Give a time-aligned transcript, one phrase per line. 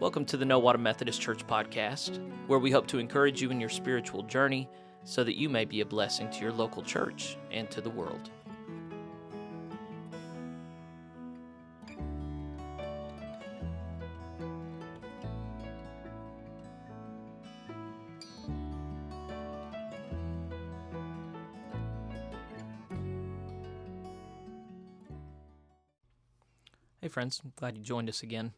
[0.00, 3.68] Welcome to the Nowata Methodist Church podcast, where we hope to encourage you in your
[3.68, 4.68] spiritual journey
[5.02, 8.30] so that you may be a blessing to your local church and to the world.
[27.00, 28.52] Hey, friends, I'm glad you joined us again.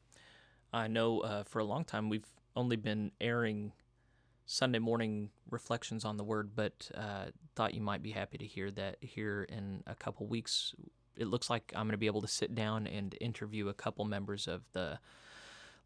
[0.73, 3.73] I know uh, for a long time we've only been airing
[4.47, 8.71] Sunday morning reflections on the Word, but uh, thought you might be happy to hear
[8.73, 10.75] that here in a couple weeks.
[11.17, 14.05] It looks like I'm going to be able to sit down and interview a couple
[14.05, 14.99] members of the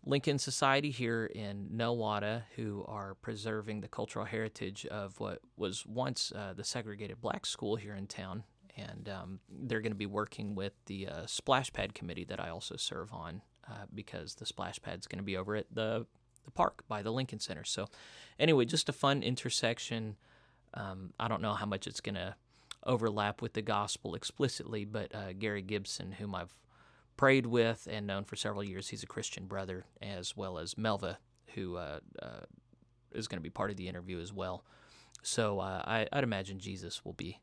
[0.07, 6.33] Lincoln Society here in Nowata who are preserving the cultural heritage of what was once
[6.35, 8.45] uh, the segregated black school here in town.
[8.77, 12.51] And um, they're going to be working with the uh, Splash Pad Committee that I
[12.51, 16.07] also serve on uh, because the splash pad's going to be over at the
[16.45, 17.65] the park by the Lincoln Center.
[17.65, 17.87] So,
[18.39, 20.17] anyway, just a fun intersection.
[20.75, 22.35] Um, I don't know how much it's going to
[22.85, 26.55] overlap with the gospel explicitly, but uh, Gary Gibson, whom I've
[27.17, 31.17] prayed with and known for several years, he's a Christian brother, as well as Melva,
[31.55, 32.45] who uh, uh,
[33.13, 34.65] is going to be part of the interview as well.
[35.23, 37.41] So uh, I, I'd imagine Jesus will be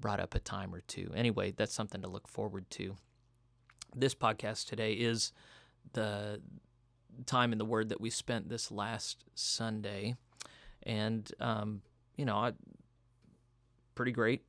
[0.00, 1.12] brought up a time or two.
[1.14, 2.96] Anyway, that's something to look forward to.
[3.94, 5.32] This podcast today is
[5.92, 6.40] the
[7.26, 10.16] time in the Word that we spent this last Sunday,
[10.82, 11.82] and um,
[12.16, 12.52] you know, I,
[13.94, 14.44] pretty great,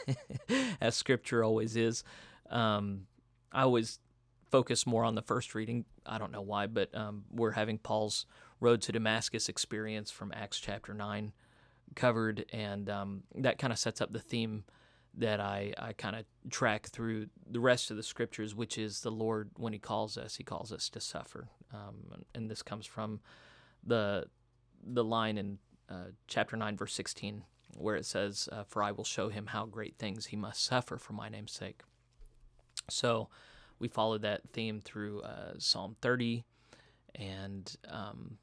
[0.80, 2.04] as Scripture always is.
[2.50, 3.06] Um,
[3.52, 3.98] I always
[4.50, 5.84] focus more on the first reading.
[6.04, 8.26] I don't know why, but um, we're having Paul's
[8.60, 11.32] road to Damascus experience from Acts chapter nine
[11.94, 14.64] covered, and um, that kind of sets up the theme
[15.16, 19.10] that I, I kind of track through the rest of the scriptures, which is the
[19.10, 21.48] Lord, when He calls us, He calls us to suffer.
[21.72, 23.20] Um, and this comes from
[23.84, 24.26] the,
[24.84, 27.44] the line in uh, chapter 9, verse 16,
[27.76, 30.98] where it says, uh, For I will show him how great things he must suffer
[30.98, 31.82] for my name's sake.
[32.88, 33.28] So
[33.78, 36.44] we followed that theme through uh, Psalm 30
[37.14, 38.38] and um,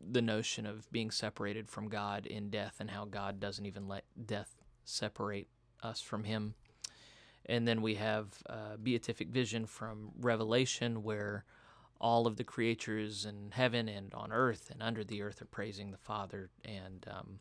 [0.00, 4.04] the notion of being separated from God in death and how God doesn't even let
[4.26, 5.48] death separate
[5.82, 6.54] us from Him.
[7.46, 11.44] And then we have uh, beatific vision from Revelation, where
[12.00, 15.90] all of the creatures in heaven and on earth and under the earth are praising
[15.90, 17.38] the Father, and um,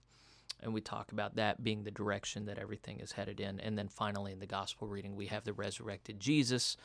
[0.62, 3.60] and we talk about that being the direction that everything is headed in.
[3.60, 6.78] And then finally, in the gospel reading, we have the resurrected Jesus.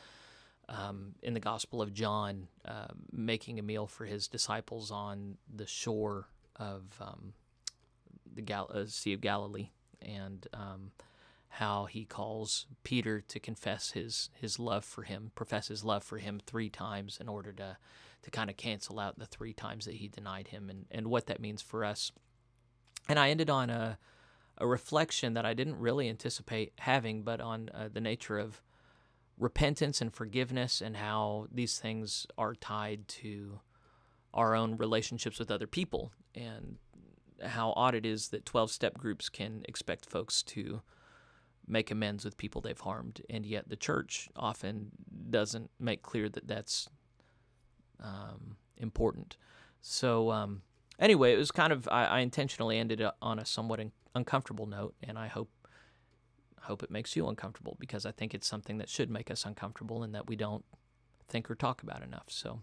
[0.67, 5.65] Um, in the Gospel of John, uh, making a meal for his disciples on the
[5.65, 6.27] shore
[6.57, 7.33] of um,
[8.31, 9.69] the Gal- uh, Sea of Galilee
[10.01, 10.91] and um,
[11.49, 16.17] how he calls Peter to confess his his love for him, profess his love for
[16.17, 17.77] him three times in order to
[18.21, 21.27] to kind of cancel out the three times that he denied him, and and what
[21.27, 22.11] that means for us.
[23.07, 23.97] And I ended on a
[24.57, 28.61] a reflection that I didn't really anticipate having, but on uh, the nature of
[29.37, 33.61] repentance and forgiveness and how these things are tied to
[34.33, 36.77] our own relationships with other people and
[37.43, 40.81] how odd it is that 12 step groups can expect folks to
[41.67, 44.91] make amends with people they've harmed, and yet the church often
[45.29, 46.89] doesn't make clear that that's
[48.03, 49.37] um, important.
[49.81, 50.63] So, um,
[50.97, 54.95] anyway, it was kind of, I, I intentionally ended on a somewhat in, uncomfortable note,
[55.03, 55.49] and I hope.
[56.63, 60.03] Hope it makes you uncomfortable because I think it's something that should make us uncomfortable
[60.03, 60.63] and that we don't
[61.27, 62.25] think or talk about enough.
[62.27, 62.61] So,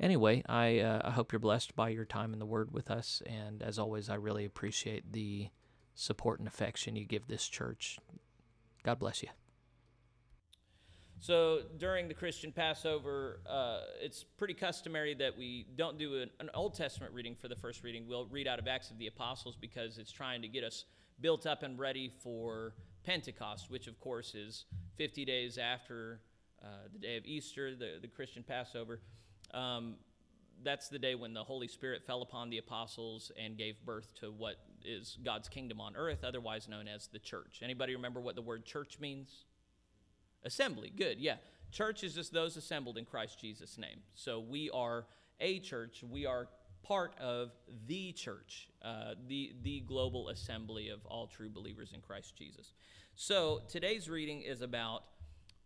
[0.00, 3.22] anyway, I, uh, I hope you're blessed by your time in the Word with us.
[3.26, 5.48] And as always, I really appreciate the
[5.94, 7.98] support and affection you give this church.
[8.82, 9.28] God bless you.
[11.20, 16.50] So during the Christian Passover, uh, it's pretty customary that we don't do an, an,
[16.52, 18.06] Old Testament reading for the first reading.
[18.06, 20.84] We'll read out of Acts of the Apostles because it's trying to get us
[21.22, 22.74] built up and ready for
[23.04, 26.20] Pentecost, which of course is 50 days after
[26.62, 29.00] uh, the day of Easter, the, the Christian Passover.
[29.54, 29.94] Um,
[30.62, 34.30] that's the day when the Holy Spirit fell upon the apostles and gave birth to
[34.30, 37.60] what is God's kingdom on earth, otherwise known as the church.
[37.62, 39.44] Anybody remember what the word church means?
[40.44, 40.92] Assembly.
[40.94, 41.18] Good.
[41.18, 41.36] Yeah.
[41.70, 44.00] Church is just those assembled in Christ Jesus' name.
[44.14, 45.06] So we are
[45.40, 46.04] a church.
[46.08, 46.48] We are
[46.84, 47.50] part of
[47.86, 52.74] the church, uh, the the global assembly of all true believers in Christ Jesus.
[53.16, 55.04] So today's reading is about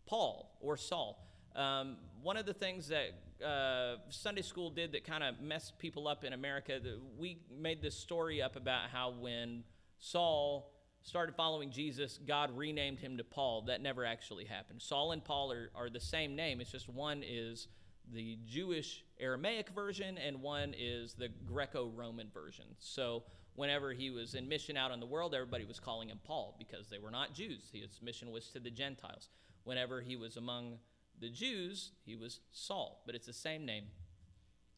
[0.07, 1.27] Paul or Saul.
[1.55, 3.11] Um, one of the things that
[3.45, 6.79] uh, Sunday school did that kind of messed people up in America,
[7.17, 9.63] we made this story up about how when
[9.99, 10.71] Saul
[11.01, 13.63] started following Jesus, God renamed him to Paul.
[13.63, 14.81] That never actually happened.
[14.81, 17.67] Saul and Paul are, are the same name, it's just one is
[18.11, 22.65] the Jewish Aramaic version, and one is the Greco Roman version.
[22.79, 23.23] So
[23.55, 26.87] whenever he was in mission out in the world, everybody was calling him Paul because
[26.89, 27.69] they were not Jews.
[27.71, 29.29] His mission was to the Gentiles.
[29.63, 30.79] Whenever he was among
[31.19, 33.85] the Jews, he was Saul, but it's the same name.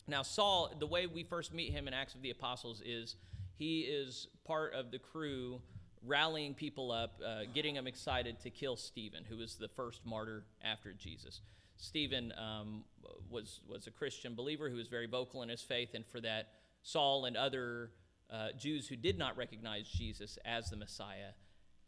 [0.08, 3.16] Now, Saul, the way we first meet him in Acts of the Apostles is
[3.56, 5.62] he is part of the crew
[6.06, 10.44] rallying people up, uh, getting them excited to kill Stephen, who was the first martyr
[10.64, 11.42] after Jesus.
[11.78, 12.84] Stephen um,
[13.30, 16.50] was, was a Christian believer who was very vocal in his faith, and for that,
[16.84, 17.92] Saul and other
[18.32, 21.34] uh, Jews who did not recognize Jesus as the Messiah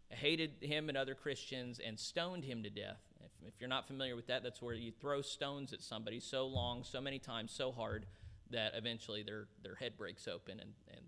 [0.10, 3.02] hated him and other Christians and stoned him to death.
[3.48, 6.84] If, you're not familiar with that, that's where you throw stones at somebody so long,
[6.84, 8.06] so many times, so hard
[8.52, 11.02] that eventually their, their head breaks open and, and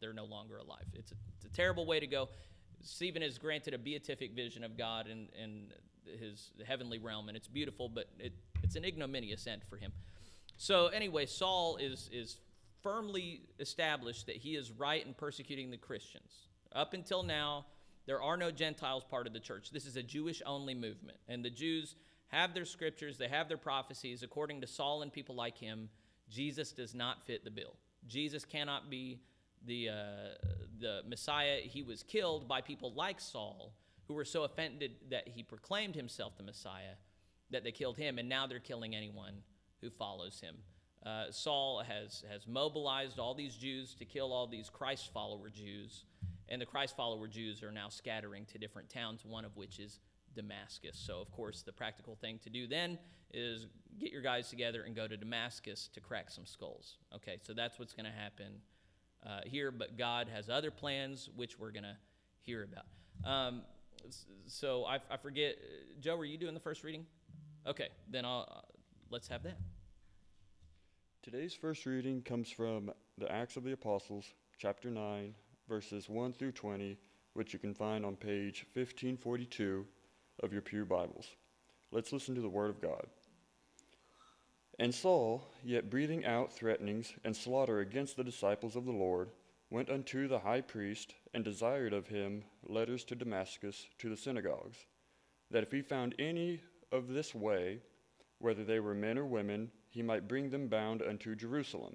[0.00, 0.84] they're no longer alive.
[0.94, 2.28] It's a, it's a terrible way to go.
[2.82, 5.72] Stephen is granted a beatific vision of God in, in
[6.18, 8.32] his heavenly realm, and it's beautiful, but it,
[8.62, 9.92] it's an ignominious end for him.
[10.56, 12.38] So, anyway, Saul is, is
[12.82, 16.48] firmly established that he is right in persecuting the Christians.
[16.72, 17.66] Up until now,
[18.10, 19.70] there are no Gentiles part of the church.
[19.70, 21.16] This is a Jewish only movement.
[21.28, 21.94] And the Jews
[22.26, 24.24] have their scriptures, they have their prophecies.
[24.24, 25.88] According to Saul and people like him,
[26.28, 27.76] Jesus does not fit the bill.
[28.08, 29.20] Jesus cannot be
[29.64, 29.94] the, uh,
[30.80, 31.60] the Messiah.
[31.62, 33.74] He was killed by people like Saul,
[34.08, 36.96] who were so offended that he proclaimed himself the Messiah
[37.50, 39.34] that they killed him, and now they're killing anyone
[39.82, 40.56] who follows him.
[41.06, 46.06] Uh, Saul has, has mobilized all these Jews to kill all these Christ follower Jews,
[46.50, 50.00] and the Christ follower Jews are now scattering to different towns, one of which is
[50.34, 50.96] Damascus.
[50.96, 52.98] So, of course, the practical thing to do then
[53.32, 53.66] is
[53.98, 56.96] get your guys together and go to Damascus to crack some skulls.
[57.14, 58.60] Okay, so that's what's going to happen
[59.24, 61.96] uh, here, but God has other plans, which we're going to
[62.40, 62.86] hear about.
[63.24, 63.62] Um,
[64.46, 65.56] so I, I, forget,
[66.00, 67.06] Joe, were you doing the first reading?
[67.66, 68.60] Okay, then I'll, uh,
[69.10, 69.58] let's have that.
[71.22, 74.24] Today's first reading comes from the Acts of the Apostles,
[74.58, 75.34] chapter 9,
[75.70, 76.98] verses 1 through 20,
[77.34, 79.86] which you can find on page 1542
[80.42, 81.28] of your Pew Bibles.
[81.92, 83.06] Let's listen to the Word of God.
[84.80, 89.30] And Saul, yet breathing out threatenings and slaughter against the disciples of the Lord,
[89.70, 94.78] went unto the high priest and desired of him letters to Damascus to the synagogues,
[95.52, 97.78] that if he found any of this way,
[98.40, 101.94] whether they were men or women, he might bring them bound unto Jerusalem.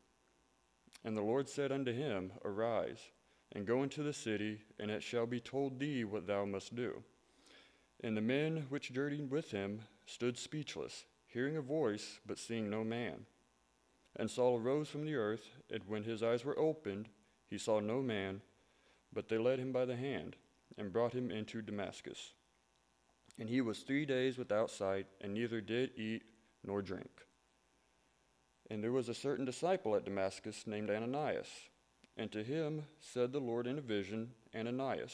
[1.03, 3.09] And the Lord said unto him, Arise,
[3.53, 7.03] and go into the city, and it shall be told thee what thou must do.
[8.03, 12.83] And the men which journeyed with him stood speechless hearing a voice, but seeing no
[12.83, 13.25] man.
[14.17, 17.07] And Saul arose from the earth, and when his eyes were opened,
[17.49, 18.41] he saw no man,
[19.13, 20.35] but they led him by the hand,
[20.77, 22.33] and brought him into Damascus.
[23.39, 26.23] And he was three days without sight, and neither did eat
[26.65, 27.25] nor drink.
[28.71, 31.49] And there was a certain disciple at Damascus named Ananias.
[32.15, 35.13] And to him said the Lord in a vision, Ananias.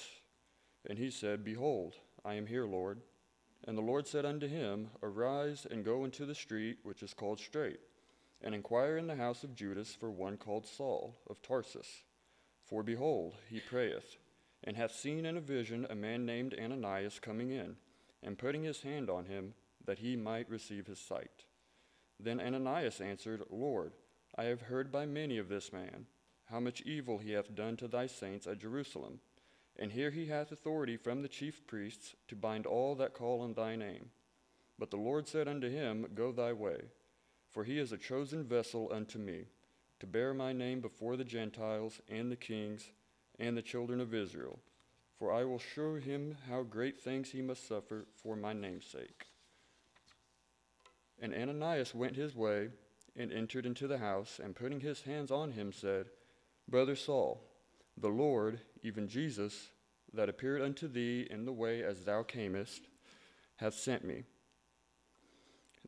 [0.87, 3.01] And he said, Behold, I am here, Lord.
[3.67, 7.39] And the Lord said unto him, Arise and go into the street which is called
[7.39, 7.79] Straight,
[8.43, 12.03] and inquire in the house of Judas for one called Saul of Tarsus.
[12.63, 14.17] For behold, he prayeth,
[14.63, 17.77] and hath seen in a vision a man named Ananias coming in,
[18.21, 21.46] and putting his hand on him, that he might receive his sight.
[22.19, 23.93] Then Ananias answered, Lord,
[24.35, 26.07] I have heard by many of this man,
[26.45, 29.19] how much evil he hath done to thy saints at Jerusalem.
[29.77, 33.53] And here he hath authority from the chief priests to bind all that call on
[33.53, 34.09] thy name.
[34.79, 36.81] But the Lord said unto him, Go thy way,
[37.51, 39.45] for he is a chosen vessel unto me,
[39.99, 42.91] to bear my name before the Gentiles and the kings
[43.39, 44.59] and the children of Israel.
[45.17, 49.25] For I will show him how great things he must suffer for my name's sake.
[51.19, 52.69] And Ananias went his way
[53.15, 56.05] and entered into the house, and putting his hands on him, said,
[56.69, 57.41] Brother Saul,
[57.97, 59.69] the Lord, even Jesus,
[60.13, 62.81] that appeared unto thee in the way as thou camest,
[63.55, 64.23] hath sent me,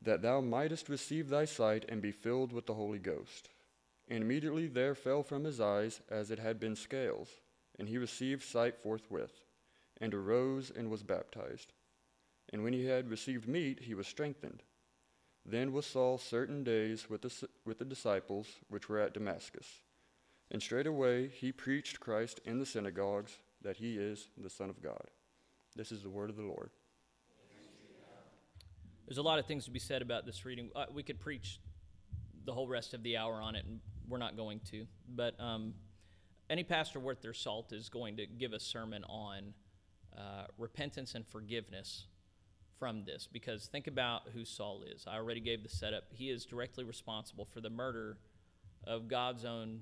[0.01, 3.49] that thou mightest receive thy sight and be filled with the Holy Ghost.
[4.07, 7.29] And immediately there fell from his eyes as it had been scales,
[7.77, 9.43] and he received sight forthwith,
[10.01, 11.73] and arose and was baptized.
[12.51, 14.63] And when he had received meat, he was strengthened.
[15.49, 19.65] Then was Saul certain days with the, with the disciples which were at Damascus.
[20.51, 25.09] And straightway he preached Christ in the synagogues, that he is the Son of God.
[25.75, 26.69] This is the word of the Lord.
[29.07, 30.69] There's a lot of things to be said about this reading.
[30.75, 31.59] Uh, we could preach
[32.45, 34.85] the whole rest of the hour on it, and we're not going to.
[35.15, 35.73] But um,
[36.47, 39.55] any pastor worth their salt is going to give a sermon on
[40.15, 42.05] uh, repentance and forgiveness
[42.79, 43.27] from this.
[43.31, 45.05] Because think about who Saul is.
[45.07, 46.05] I already gave the setup.
[46.11, 48.17] He is directly responsible for the murder
[48.87, 49.81] of God's own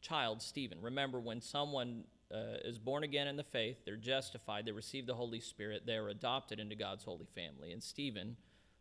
[0.00, 0.78] child, Stephen.
[0.80, 5.14] Remember, when someone uh, is born again in the faith, they're justified, they receive the
[5.14, 7.72] Holy Spirit, they are adopted into God's holy family.
[7.72, 8.36] And Stephen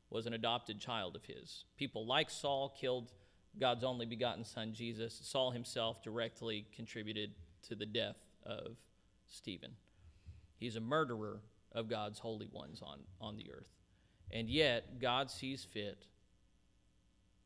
[0.10, 1.66] was an adopted child of his.
[1.78, 3.12] People like Saul killed
[3.60, 5.20] God's only begotten son, Jesus.
[5.24, 7.32] Saul himself directly contributed
[7.68, 8.78] to the death of
[9.28, 9.72] Stephen.
[10.58, 11.40] He's a murderer
[11.76, 13.70] of God's holy ones on, on the earth.
[14.32, 16.08] And yet, God sees fit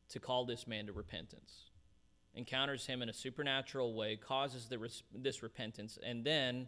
[0.10, 1.72] to call this man to repentance,
[2.34, 4.80] encounters him in a supernatural way, causes the
[5.14, 6.68] this repentance, and then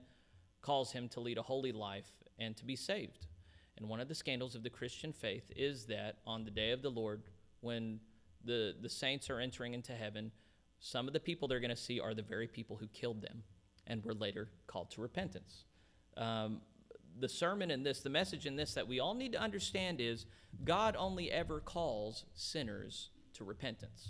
[0.61, 3.27] calls him to lead a holy life and to be saved.
[3.77, 6.81] And one of the scandals of the Christian faith is that on the day of
[6.81, 7.23] the Lord,
[7.61, 7.99] when
[8.43, 10.31] the, the saints are entering into heaven,
[10.79, 13.43] some of the people they're going to see are the very people who killed them
[13.87, 15.65] and were later called to repentance.
[16.17, 16.61] Um,
[17.21, 20.25] the sermon in this, the message in this that we all need to understand is
[20.63, 24.09] God only ever calls sinners to repentance.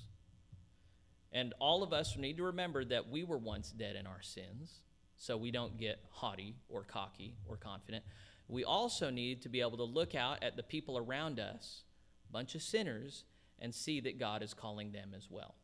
[1.32, 4.82] And all of us need to remember that we were once dead in our sins,
[5.18, 8.04] so we don't get haughty or cocky or confident.
[8.48, 11.84] We also need to be able to look out at the people around us,
[12.32, 13.24] bunch of sinners,
[13.60, 15.56] and see that God is calling them as well.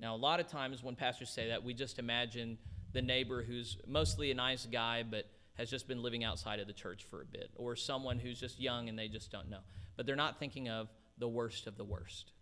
[0.00, 2.58] Now, a lot of times when pastors say that, we just imagine
[2.92, 6.72] the neighbor who's mostly a nice guy, but has just been living outside of the
[6.72, 9.60] church for a bit, or someone who's just young and they just don't know.
[9.96, 12.32] But they're not thinking of the worst of the worst.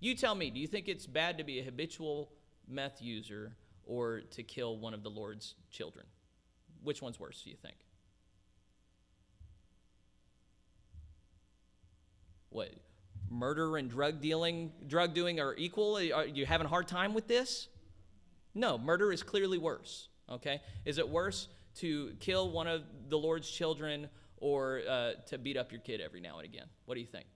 [0.00, 2.30] You tell me, do you think it's bad to be a habitual
[2.68, 6.06] meth user or to kill one of the Lord's children?
[6.82, 7.76] Which one's worse, do you think?
[12.50, 12.70] What?
[13.30, 15.96] Murder and drug dealing, drug doing are equal?
[15.96, 17.68] Are you having a hard time with this?
[18.54, 20.08] No, murder is clearly worse.
[20.30, 20.60] Okay?
[20.84, 25.72] Is it worse to kill one of the Lord's children or uh, to beat up
[25.72, 26.66] your kid every now and again?
[26.86, 27.26] What do you think?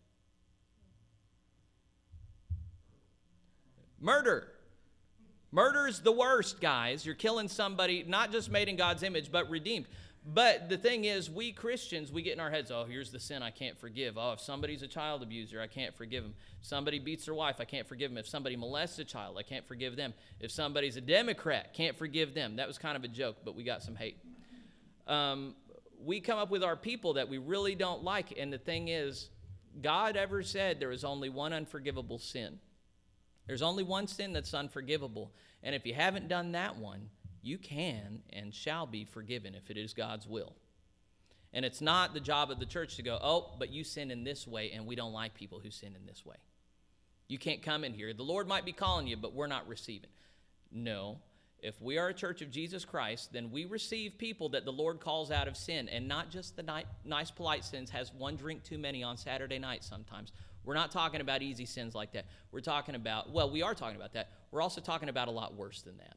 [4.00, 4.48] Murder.
[5.52, 7.04] Murder's the worst, guys.
[7.04, 9.86] You're killing somebody not just made in God's image, but redeemed.
[10.24, 13.42] But the thing is, we Christians, we get in our heads, oh, here's the sin
[13.42, 14.16] I can't forgive.
[14.16, 16.34] Oh, if somebody's a child abuser, I can't forgive them.
[16.60, 18.18] Somebody beats their wife, I can't forgive them.
[18.18, 20.14] If somebody molests a child, I can't forgive them.
[20.38, 22.56] If somebody's a Democrat, can't forgive them.
[22.56, 24.16] That was kind of a joke, but we got some hate.
[25.08, 25.56] Um,
[26.04, 28.32] we come up with our people that we really don't like.
[28.38, 29.28] And the thing is,
[29.80, 32.60] God ever said there is only one unforgivable sin.
[33.48, 35.32] There's only one sin that's unforgivable.
[35.64, 37.08] And if you haven't done that one,
[37.42, 40.54] you can and shall be forgiven if it is God's will.
[41.52, 44.24] And it's not the job of the church to go, oh, but you sin in
[44.24, 46.36] this way, and we don't like people who sin in this way.
[47.28, 48.12] You can't come in here.
[48.14, 50.10] The Lord might be calling you, but we're not receiving.
[50.70, 51.18] No.
[51.58, 54.98] If we are a church of Jesus Christ, then we receive people that the Lord
[54.98, 58.78] calls out of sin, and not just the nice, polite sins, has one drink too
[58.78, 60.32] many on Saturday night sometimes.
[60.64, 62.26] We're not talking about easy sins like that.
[62.50, 64.30] We're talking about, well, we are talking about that.
[64.50, 66.16] We're also talking about a lot worse than that.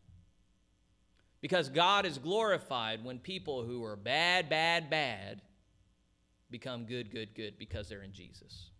[1.46, 5.44] Because God is glorified when people who are bad, bad, bad
[6.50, 8.72] become good, good, good because they're in Jesus.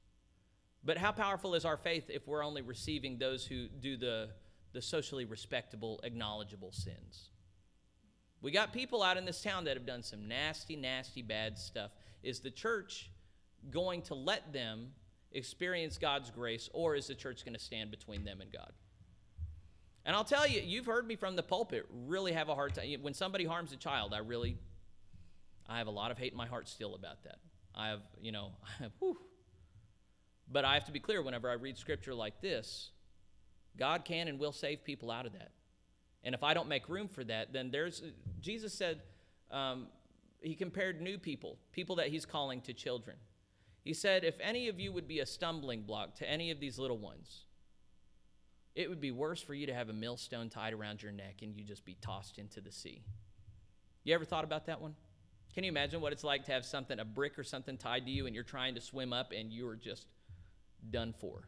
[0.84, 4.30] But how powerful is our faith if we're only receiving those who do the,
[4.74, 7.30] the socially respectable, acknowledgeable sins?
[8.42, 11.92] We got people out in this town that have done some nasty, nasty, bad stuff.
[12.24, 13.12] Is the church
[13.70, 14.88] going to let them
[15.34, 18.72] experience God's grace, or is the church going to stand between them and God?
[20.06, 22.88] And I'll tell you, you've heard me from the pulpit really have a hard time.
[23.02, 24.58] When somebody harms a child, I really,
[25.68, 27.40] I have a lot of hate in my heart still about that.
[27.74, 28.52] I have, you know,
[29.00, 29.18] whew.
[30.52, 32.92] But I have to be clear whenever I read scripture like this,
[33.78, 35.52] God can and will save people out of that.
[36.24, 38.04] And if I don't make room for that, then there's,
[38.42, 39.02] Jesus said,
[39.52, 39.88] um,
[40.42, 43.18] he compared new people, people that he's calling to children.
[43.84, 46.78] He said, if any of you would be a stumbling block to any of these
[46.78, 47.45] little ones,
[48.76, 51.56] it would be worse for you to have a millstone tied around your neck and
[51.56, 53.02] you just be tossed into the sea.
[54.04, 54.96] You ever thought about that one?
[55.54, 58.12] Can you imagine what it's like to have something, a brick or something tied to
[58.12, 60.06] you, and you're trying to swim up and you're just
[60.92, 61.48] done for?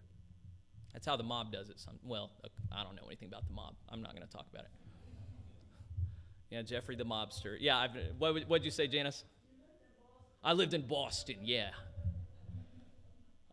[0.93, 1.77] That's how the mob does it.
[1.79, 3.75] Some, well, uh, I don't know anything about the mob.
[3.89, 4.71] I'm not going to talk about it.
[6.49, 7.57] Yeah, Jeffrey the mobster.
[7.59, 9.25] Yeah, I've, what what'd you say, Janice?
[10.41, 11.35] I lived in Boston.
[11.43, 11.71] Yeah.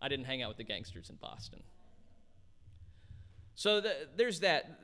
[0.00, 1.62] I didn't hang out with the gangsters in Boston.
[3.54, 4.80] So the, there's that.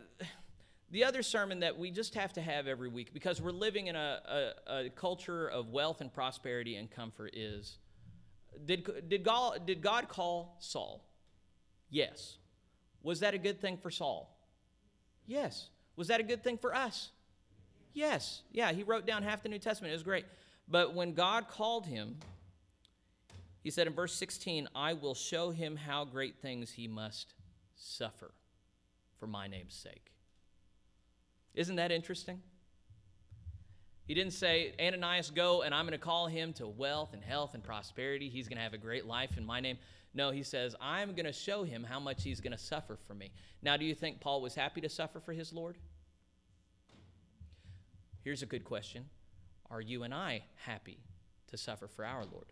[0.93, 3.95] The other sermon that we just have to have every week because we're living in
[3.95, 7.79] a, a, a culture of wealth and prosperity and comfort is
[8.67, 11.05] did, did, God, did God call Saul?
[11.89, 12.39] Yes.
[13.03, 14.37] Was that a good thing for Saul?
[15.27, 15.69] Yes.
[15.97, 17.11] Was that a good thing for us?
[17.93, 18.43] Yes.
[18.53, 19.93] Yeah, he wrote down half the New Testament.
[19.93, 20.27] It was great.
[20.69, 22.17] But when God called him,
[23.63, 27.35] he said in verse 16, I will show him how great things he must
[27.77, 28.33] suffer
[29.21, 30.11] for my name's sake.
[31.55, 32.41] Isn't that interesting?
[34.07, 37.55] He didn't say, Ananias, go and I'm going to call him to wealth and health
[37.55, 38.29] and prosperity.
[38.29, 39.79] He's going to have a great life in my name.
[40.15, 43.15] No, he says, I'm going to show him how much he's going to suffer for
[43.15, 43.31] me.
[43.63, 45.77] Now, do you think Paul was happy to suffer for his Lord?
[48.25, 49.05] Here's a good question
[49.71, 50.99] Are you and I happy
[51.49, 52.47] to suffer for our Lord?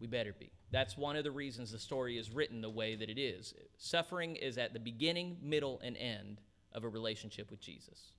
[0.00, 0.50] We better be.
[0.70, 3.54] That's one of the reasons the story is written the way that it is.
[3.76, 6.40] Suffering is at the beginning, middle, and end
[6.72, 8.12] of a relationship with Jesus.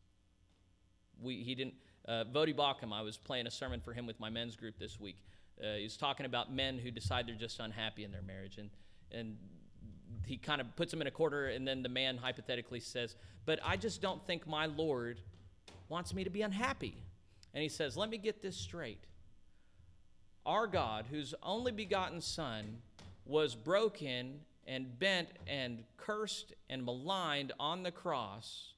[1.22, 1.76] We, he didn't,
[2.08, 5.00] uh, Voddie Baucham, I was playing a sermon for him with my men's group this
[5.00, 5.18] week.
[5.62, 8.58] Uh, he was talking about men who decide they're just unhappy in their marriage.
[8.58, 8.70] And,
[9.12, 9.38] and
[10.26, 13.16] he kind of puts them in a corner, and then the man hypothetically says,
[13.46, 15.22] But I just don't think my Lord
[15.90, 16.96] wants me to be unhappy.
[17.54, 19.06] And he says, Let me get this straight.
[20.46, 22.82] Our God, whose only begotten Son,
[23.26, 28.74] was broken and bent and cursed and maligned on the cross,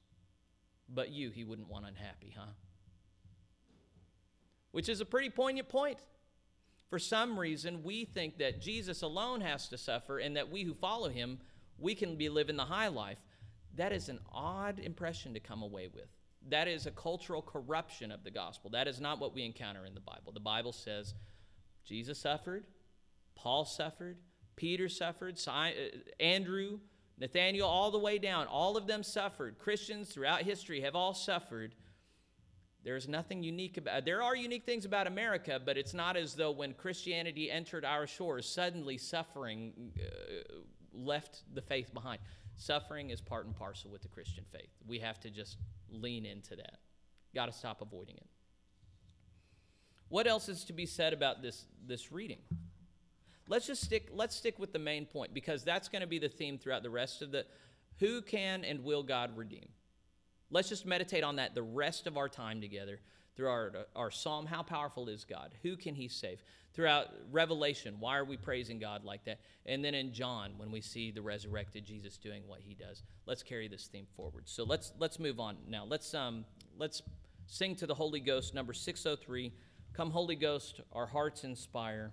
[0.88, 2.52] but you he wouldn't want unhappy, huh?
[4.72, 5.98] Which is a pretty poignant point.
[6.90, 10.74] For some reason, we think that Jesus alone has to suffer and that we who
[10.74, 11.38] follow him,
[11.78, 13.18] we can be living the high life.
[13.76, 16.08] That is an odd impression to come away with.
[16.48, 18.70] That is a cultural corruption of the gospel.
[18.70, 20.32] That is not what we encounter in the Bible.
[20.32, 21.14] The Bible says
[21.84, 22.64] Jesus suffered,
[23.34, 24.18] Paul suffered,
[24.56, 25.70] Peter suffered, uh,
[26.20, 26.78] Andrew,
[27.18, 28.46] Nathaniel, all the way down.
[28.46, 29.58] All of them suffered.
[29.58, 31.74] Christians throughout history have all suffered.
[32.82, 36.50] There's nothing unique about there are unique things about America, but it's not as though
[36.50, 40.58] when Christianity entered our shores, suddenly suffering uh,
[40.92, 42.20] left the faith behind.
[42.56, 44.70] Suffering is part and parcel with the Christian faith.
[44.86, 45.56] We have to just
[45.90, 46.78] lean into that.
[47.34, 48.26] Got to stop avoiding it.
[50.08, 52.38] What else is to be said about this, this reading?
[53.48, 56.28] Let's just stick, let's stick with the main point because that's going to be the
[56.28, 57.44] theme throughout the rest of the
[58.00, 59.68] who can and will God redeem?
[60.50, 63.00] Let's just meditate on that the rest of our time together
[63.36, 64.46] through our, our psalm.
[64.46, 65.54] How powerful is God?
[65.62, 66.42] Who can He save?
[66.74, 69.40] Throughout Revelation, why are we praising God like that?
[69.64, 73.42] And then in John, when we see the resurrected Jesus doing what He does, let's
[73.42, 74.48] carry this theme forward.
[74.48, 75.84] So let's let's move on now.
[75.84, 76.44] Let's um
[76.76, 77.02] let's
[77.46, 79.52] sing to the Holy Ghost, number six hundred oh three.
[79.94, 82.12] Come, Holy Ghost, our hearts inspire.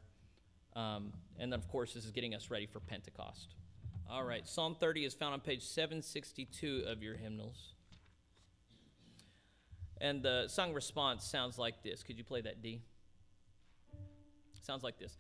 [0.76, 3.56] Um, and then, of course, this is getting us ready for Pentecost.
[4.08, 7.74] All right, Psalm 30 is found on page 762 of your hymnals.
[10.00, 12.04] And the song response sounds like this.
[12.04, 12.82] Could you play that D?
[14.62, 15.18] Sounds like this.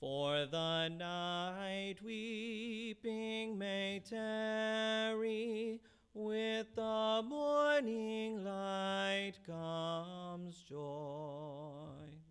[0.00, 5.80] For the night weeping may tarry,
[6.16, 10.78] with the morning light comes joy.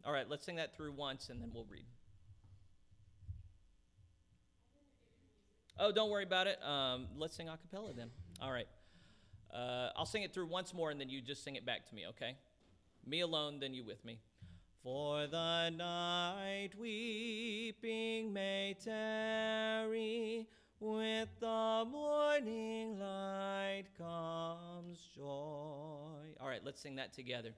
[0.03, 1.85] All right, let's sing that through once and then we'll read.
[5.77, 6.57] Oh, don't worry about it.
[6.63, 8.09] Um, let's sing a cappella then.
[8.41, 8.67] All right.
[9.53, 11.93] Uh, I'll sing it through once more and then you just sing it back to
[11.93, 12.37] me, okay?
[13.05, 14.17] Me alone, then you with me.
[14.81, 20.47] For the night weeping may tarry
[20.85, 26.35] with the morning light comes joy.
[26.39, 27.49] All right, let's sing that together.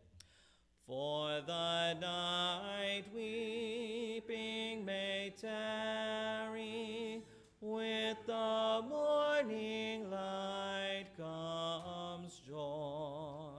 [0.86, 7.22] For the night weeping may tarry,
[7.60, 13.50] with the morning light comes joy.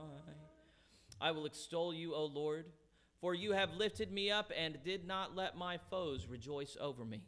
[1.21, 2.65] I will extol you, O Lord,
[3.21, 7.21] for you have lifted me up and did not let my foes rejoice over me.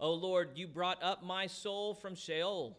[0.00, 2.78] O Lord, you brought up my soul from Sheol.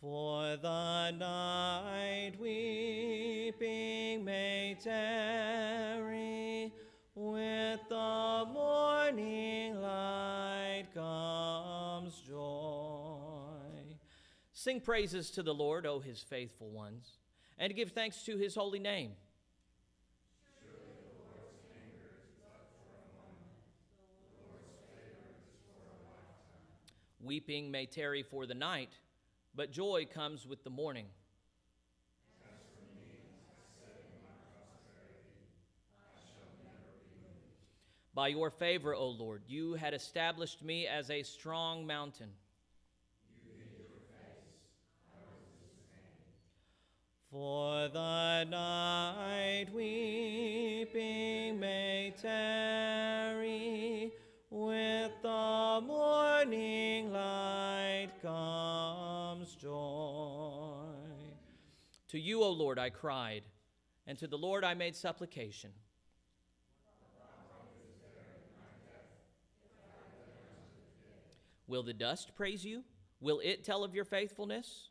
[0.00, 6.72] For the night weeping may tarry,
[7.14, 13.96] with the morning light comes joy.
[14.52, 17.18] Sing praises to the Lord, O his faithful ones,
[17.56, 19.12] and give thanks to his holy name.
[27.26, 28.90] Weeping may tarry for the night,
[29.52, 31.06] but joy comes with the morning.
[38.14, 42.30] By your favor, O Lord, you had established me as a strong mountain.
[47.32, 54.12] For the night weeping may tarry,
[54.56, 60.80] with the morning light comes joy.
[62.08, 63.42] To you, O Lord, I cried,
[64.06, 65.72] and to the Lord I made supplication.
[71.66, 72.82] Will the dust praise you?
[73.20, 74.88] Will it tell of your faithfulness?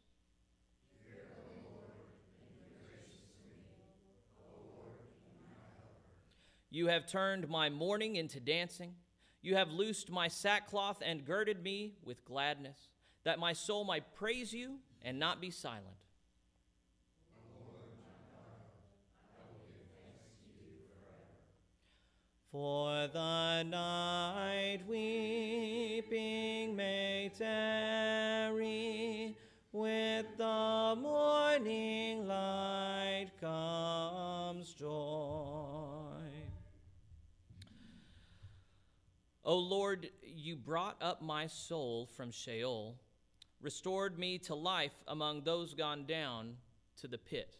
[6.69, 8.93] You have turned my mourning into dancing.
[9.45, 12.89] You have loosed my sackcloth and girded me with gladness,
[13.25, 15.85] that my soul might praise you and not be silent.
[22.51, 29.37] For the night weeping may tarry,
[29.71, 35.64] with the morning light comes joy.
[39.45, 42.95] O Lord, you brought up my soul from Sheol,
[43.61, 46.55] restored me to life among those gone down
[47.01, 47.55] to the pit.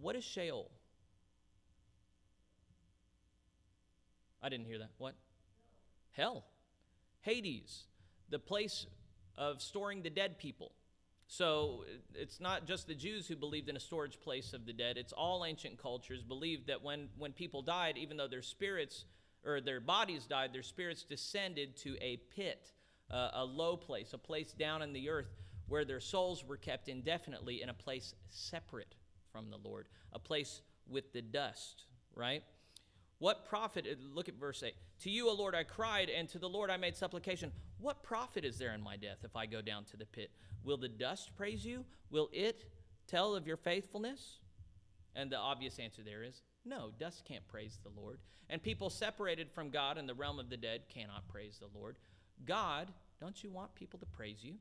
[0.00, 0.70] What is Sheol?
[4.42, 4.90] I didn't hear that.
[4.96, 5.14] What?
[6.12, 6.44] Hell.
[7.20, 7.84] Hades,
[8.30, 8.86] the place
[9.36, 10.72] of storing the dead people.
[11.28, 14.96] So it's not just the Jews who believed in a storage place of the dead.
[14.96, 19.04] It's all ancient cultures believed that when, when people died, even though their spirits
[19.44, 22.72] or their bodies died, their spirits descended to a pit,
[23.10, 25.34] uh, a low place, a place down in the earth
[25.68, 28.94] where their souls were kept indefinitely in a place separate
[29.32, 32.42] from the Lord, a place with the dust, right?
[33.18, 34.74] What profit, uh, look at verse 8.
[35.00, 37.52] To you, O Lord, I cried, and to the Lord I made supplication.
[37.78, 40.30] What profit is there in my death if I go down to the pit?
[40.64, 41.84] Will the dust praise you?
[42.10, 42.64] Will it
[43.06, 44.38] tell of your faithfulness?
[45.14, 48.18] And the obvious answer there is no, dust can't praise the Lord.
[48.48, 51.96] And people separated from God in the realm of the dead cannot praise the Lord.
[52.44, 52.88] God,
[53.20, 54.54] don't you want people to praise you?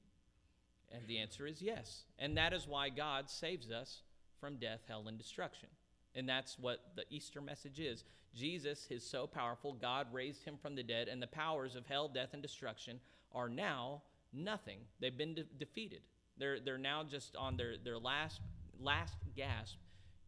[0.91, 2.03] And the answer is yes.
[2.19, 4.01] And that is why God saves us
[4.39, 5.69] from death, hell, and destruction.
[6.15, 8.03] And that's what the Easter message is.
[8.35, 12.07] Jesus is so powerful, God raised him from the dead, and the powers of hell,
[12.07, 12.99] death, and destruction
[13.33, 14.01] are now
[14.33, 14.79] nothing.
[14.99, 16.01] They've been de- defeated.
[16.37, 18.39] They're, they're now just on their, their last,
[18.79, 19.77] last gasp.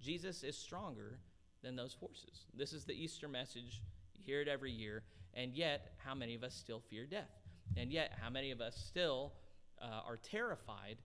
[0.02, 1.20] Jesus is stronger
[1.64, 2.46] than those forces.
[2.56, 3.82] This is the Easter message.
[4.16, 5.04] You hear it every year.
[5.34, 7.32] And yet, how many of us still fear death?
[7.76, 9.34] And yet, how many of us still
[9.82, 10.98] uh, are terrified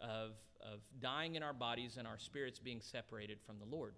[0.00, 0.30] of,
[0.64, 3.94] of dying in our bodies and our spirits being separated from the Lord?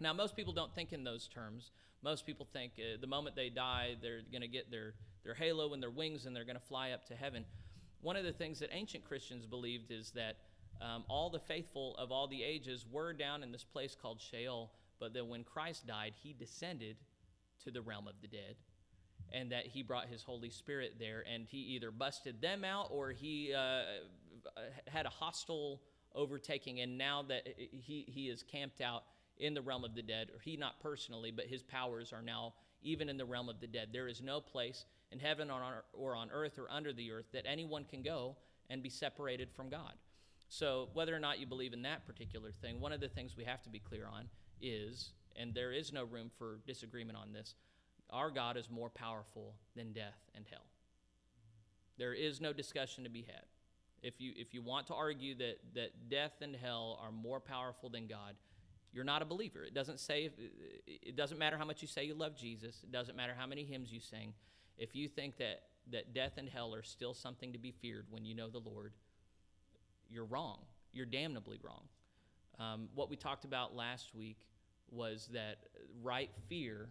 [0.00, 1.70] Now, most people don't think in those terms.
[2.02, 5.72] Most people think uh, the moment they die, they're going to get their, their halo
[5.72, 7.44] and their wings and they're going to fly up to heaven.
[8.00, 10.36] One of the things that ancient Christians believed is that
[10.80, 14.70] um, all the faithful of all the ages were down in this place called Sheol,
[15.00, 16.96] but that when Christ died, he descended
[17.64, 18.56] to the realm of the dead
[19.32, 23.10] and that he brought his Holy Spirit there and he either busted them out or
[23.10, 23.82] he uh,
[24.86, 25.80] had a hostile
[26.14, 26.80] overtaking.
[26.80, 29.04] And now that he, he is camped out
[29.38, 32.52] in the realm of the dead, or he not personally, but his powers are now
[32.82, 33.88] even in the realm of the dead.
[33.92, 35.50] There is no place in heaven
[35.92, 38.36] or on earth or under the earth that anyone can go
[38.68, 39.92] and be separated from God.
[40.48, 43.44] So, whether or not you believe in that particular thing, one of the things we
[43.44, 44.28] have to be clear on
[44.60, 47.54] is, and there is no room for disagreement on this,
[48.10, 50.66] our God is more powerful than death and hell.
[51.98, 53.44] There is no discussion to be had.
[54.02, 57.90] If you, if you want to argue that, that death and hell are more powerful
[57.90, 58.34] than God,
[58.92, 59.62] you're not a believer.
[59.62, 60.30] It doesn't say
[60.86, 62.80] it doesn't matter how much you say you love Jesus.
[62.82, 64.32] It doesn't matter how many hymns you sing.
[64.78, 68.24] If you think that that death and hell are still something to be feared when
[68.24, 68.92] you know the Lord,
[70.08, 70.58] you're wrong.
[70.92, 71.84] You're damnably wrong.
[72.58, 74.38] Um, what we talked about last week
[74.90, 75.58] was that
[76.02, 76.88] right fear,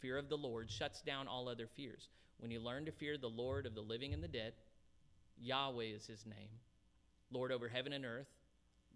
[0.00, 2.08] fear of the Lord, shuts down all other fears.
[2.38, 4.52] When you learn to fear the Lord of the living and the dead,
[5.40, 6.50] Yahweh is his name,
[7.30, 8.28] Lord over heaven and earth,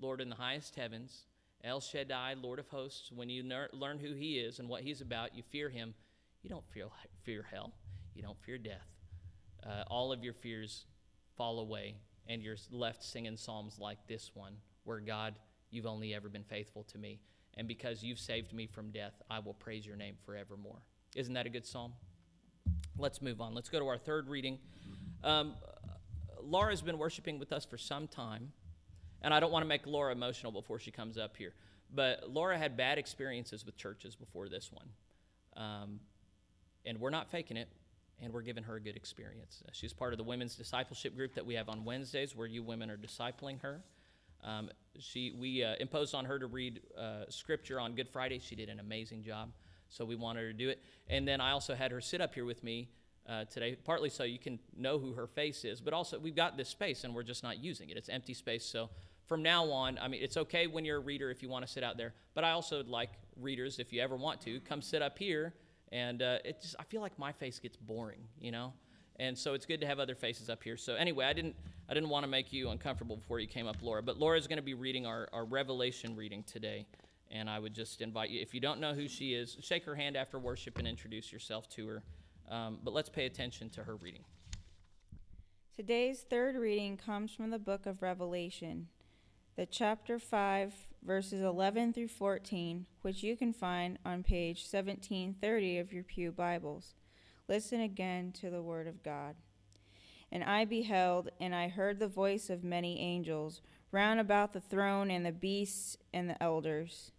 [0.01, 1.27] Lord in the highest heavens,
[1.65, 5.01] El Shaddai, Lord of hosts, when you ner- learn who he is and what he's
[5.01, 5.95] about, you fear him.
[6.43, 6.87] You don't fear,
[7.23, 7.73] fear hell.
[8.15, 8.89] You don't fear death.
[9.65, 10.87] Uh, all of your fears
[11.37, 11.95] fall away,
[12.27, 15.35] and you're left singing psalms like this one, where God,
[15.71, 17.21] you've only ever been faithful to me.
[17.57, 20.83] And because you've saved me from death, I will praise your name forevermore.
[21.15, 21.93] Isn't that a good psalm?
[22.99, 23.55] Let's move on.
[23.55, 24.59] Let's go to our third reading.
[25.23, 25.55] Um,
[26.43, 28.53] Laura's been worshiping with us for some time.
[29.23, 31.55] And I don't want to make Laura emotional before she comes up here.
[31.95, 34.89] But Laura had bad experiences with churches before this one.
[35.57, 36.01] Um,
[36.85, 37.69] and we're not faking it,
[38.21, 39.63] and we're giving her a good experience.
[39.73, 42.91] She's part of the women's discipleship group that we have on Wednesdays, where you women
[42.91, 43.83] are discipling her.
[44.45, 48.39] Um, she, we uh, imposed on her to read uh, scripture on Good Friday.
[48.39, 49.53] She did an amazing job,
[49.89, 50.83] so we wanted her to do it.
[51.09, 52.89] And then I also had her sit up here with me
[53.29, 56.57] uh, today, partly so you can know who her face is, but also we've got
[56.57, 57.97] this space and we're just not using it.
[57.97, 58.65] It's empty space.
[58.65, 58.91] So
[59.27, 61.73] from now on, I mean, it's okay when you're a reader if you want to
[61.73, 64.83] sit out there, but I also would like readers, if you ever want to, come
[64.83, 65.55] sit up here.
[65.93, 68.73] And uh, it just, I feel like my face gets boring, you know?
[69.17, 70.77] And so it's good to have other faces up here.
[70.77, 71.55] So anyway, I didn't,
[71.93, 74.03] I didn't want to make you uncomfortable before you came up, Laura.
[74.03, 76.87] But Laura is going to be reading our, our Revelation reading today.
[77.31, 79.95] And I would just invite you, if you don't know who she is, shake her
[79.95, 82.03] hand after worship and introduce yourself to her.
[82.51, 84.25] Um, but let's pay attention to her reading.
[85.77, 88.89] Today's third reading comes from the book of Revelation,
[89.57, 95.93] the chapter 5, verses 11 through 14, which you can find on page 1730 of
[95.93, 96.95] your Pew Bibles.
[97.51, 99.35] Listen again to the word of God.
[100.33, 103.61] And I beheld, and I heard the voice of many angels
[103.93, 107.13] round about the throne, and the beasts, and the elders.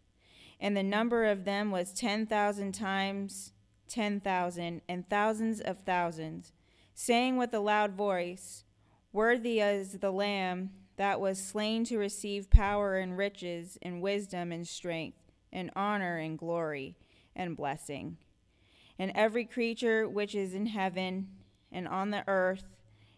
[0.60, 3.54] And the number of them was ten thousand times
[3.88, 6.52] ten thousand, and thousands of thousands,
[6.96, 8.64] saying with a loud voice,
[9.12, 14.68] Worthy is the Lamb that was slain to receive power and riches, and wisdom and
[14.68, 15.20] strength,
[15.52, 16.96] and honor and glory,
[17.36, 18.18] and blessing.
[18.98, 21.28] And every creature which is in heaven,
[21.72, 22.73] and on the earth,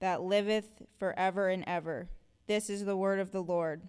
[0.00, 2.08] that liveth forever and ever.
[2.46, 3.82] This is the word of the Lord.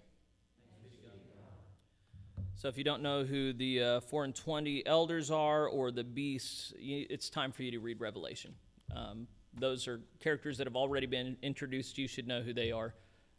[2.55, 6.03] So, if you don't know who the uh, four and twenty elders are or the
[6.03, 8.55] beasts, it's time for you to read Revelation.
[8.95, 11.99] Um, those are characters that have already been introduced.
[11.99, 12.95] You should know who they are.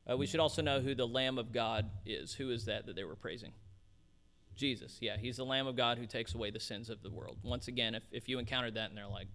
[0.08, 2.32] Uh, we should also know who the Lamb of God is.
[2.32, 3.52] Who is that that they were praising?
[4.54, 4.98] Jesus.
[5.00, 7.38] Yeah, he's the Lamb of God who takes away the sins of the world.
[7.42, 9.28] Once again, if, if you encountered that and they're like,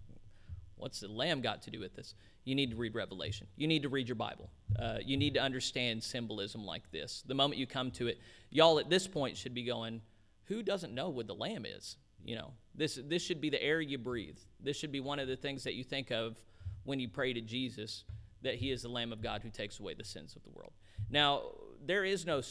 [0.76, 2.14] what's the Lamb got to do with this?
[2.44, 3.46] You need to read Revelation.
[3.56, 4.50] You need to read your Bible.
[4.78, 7.22] Uh, you need to understand symbolism like this.
[7.26, 8.18] The moment you come to it,
[8.50, 10.02] y'all at this point should be going,
[10.44, 11.96] who doesn't know what the Lamb is?
[12.24, 14.38] You know, this, this should be the air you breathe.
[14.60, 16.36] This should be one of the things that you think of
[16.84, 18.04] when you pray to Jesus
[18.42, 20.72] that he is the Lamb of God who takes away the sins of the world.
[21.10, 21.42] Now,
[21.84, 22.42] there is no,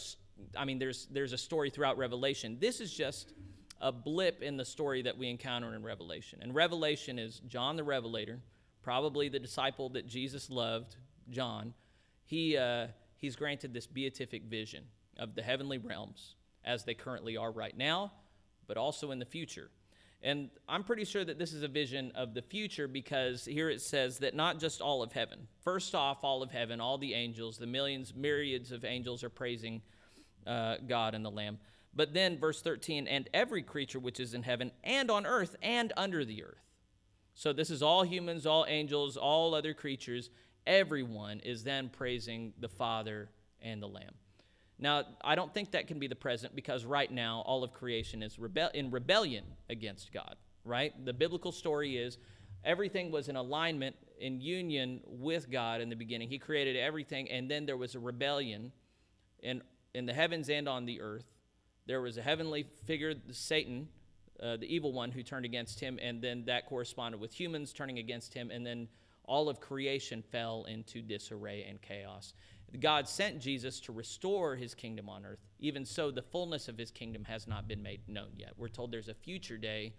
[0.57, 2.57] I mean, there's, there's a story throughout Revelation.
[2.59, 3.33] This is just
[3.83, 6.39] a blip in the story that we encounter in Revelation.
[6.41, 8.39] And Revelation is John the Revelator,
[8.81, 10.95] probably the disciple that Jesus loved,
[11.29, 11.73] John.
[12.23, 14.85] He, uh, he's granted this beatific vision
[15.17, 18.13] of the heavenly realms as they currently are right now,
[18.67, 19.69] but also in the future.
[20.21, 23.81] And I'm pretty sure that this is a vision of the future because here it
[23.81, 25.45] says that not just all of heaven.
[25.61, 29.81] First off, all of heaven, all the angels, the millions, myriads of angels are praising
[30.47, 31.59] uh, God and the Lamb.
[31.95, 35.93] But then, verse 13, and every creature which is in heaven and on earth and
[35.95, 36.63] under the earth.
[37.35, 40.29] So this is all humans, all angels, all other creatures.
[40.65, 43.29] Everyone is then praising the Father
[43.61, 44.13] and the Lamb.
[44.79, 48.23] Now, I don't think that can be the present because right now all of creation
[48.23, 50.93] is rebel- in rebellion against God, right?
[51.05, 52.17] The biblical story is
[52.63, 56.29] everything was in alignment, in union with God in the beginning.
[56.29, 58.71] He created everything, and then there was a rebellion
[59.39, 59.61] in,
[59.93, 61.25] in the heavens and on the earth.
[61.85, 63.89] There was a heavenly figure, Satan,
[64.41, 67.99] uh, the evil one, who turned against him, and then that corresponded with humans turning
[67.99, 68.87] against him, and then
[69.25, 72.33] all of creation fell into disarray and chaos.
[72.79, 75.39] God sent Jesus to restore his kingdom on earth.
[75.59, 78.53] Even so, the fullness of his kingdom has not been made known yet.
[78.57, 79.93] We're told there's a future day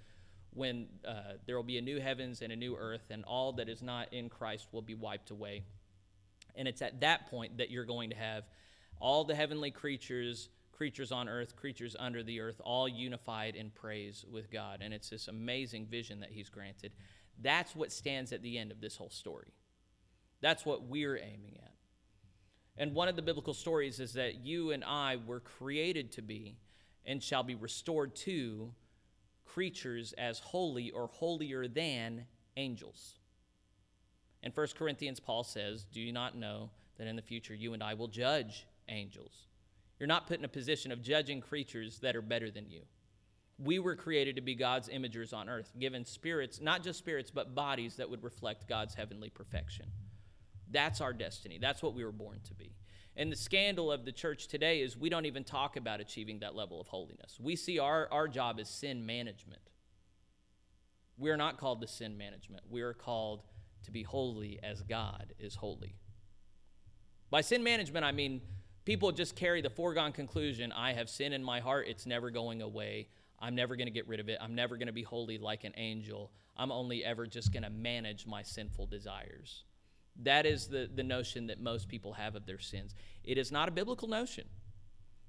[0.51, 3.69] when uh, there will be a new heavens and a new earth, and all that
[3.69, 5.65] is not in Christ will be wiped away.
[6.57, 8.45] And it's at that point that you're going to have
[9.01, 14.25] all the heavenly creatures, creatures on earth, creatures under the earth, all unified in praise
[14.31, 14.81] with God.
[14.83, 16.93] And it's this amazing vision that he's granted.
[17.41, 19.53] That's what stands at the end of this whole story.
[20.41, 21.73] That's what we're aiming at.
[22.77, 26.59] And one of the biblical stories is that you and I were created to be
[27.07, 28.73] and shall be restored to
[29.45, 33.15] creatures as holy or holier than angels.
[34.43, 37.83] In 1 Corinthians, Paul says, Do you not know that in the future you and
[37.83, 39.47] I will judge angels?
[39.99, 42.83] You're not put in a position of judging creatures that are better than you.
[43.59, 47.55] We were created to be God's imagers on earth, given spirits, not just spirits, but
[47.55, 49.87] bodies that would reflect God's heavenly perfection.
[50.71, 51.59] That's our destiny.
[51.61, 52.75] That's what we were born to be.
[53.17, 56.57] And the scandal of the church today is we don't even talk about achieving that
[56.57, 57.39] level of holiness.
[57.41, 59.63] We see our, our job as sin management.
[61.17, 62.65] We're not called to sin management.
[62.69, 63.43] We are called
[63.85, 65.95] to be holy as God is holy.
[67.31, 68.41] By sin management, I mean
[68.85, 72.63] people just carry the foregone conclusion I have sin in my heart, it's never going
[72.63, 73.09] away.
[73.41, 74.39] I'm never going to get rid of it.
[74.41, 76.31] I'm never going to be holy like an angel.
[76.57, 79.65] I'm only ever just going to manage my sinful desires.
[80.23, 82.95] That is the, the notion that most people have of their sins.
[83.25, 84.45] It is not a biblical notion.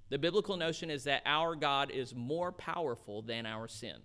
[0.10, 3.98] The biblical notion is that our God is more powerful than our sin.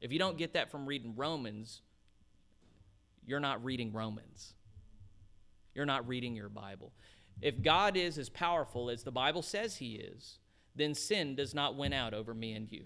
[0.00, 1.80] If you don't get that from reading Romans,
[3.26, 4.52] you're not reading Romans.
[5.74, 6.92] You're not reading your Bible.
[7.40, 10.38] If God is as powerful as the Bible says he is,
[10.74, 12.84] then sin does not win out over me and you.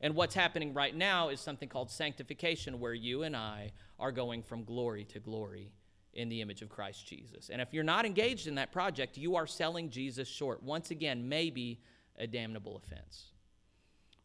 [0.00, 4.42] And what's happening right now is something called sanctification, where you and I are going
[4.42, 5.72] from glory to glory
[6.12, 7.50] in the image of Christ Jesus.
[7.50, 10.62] And if you're not engaged in that project, you are selling Jesus short.
[10.62, 11.80] Once again, maybe
[12.18, 13.32] a damnable offense.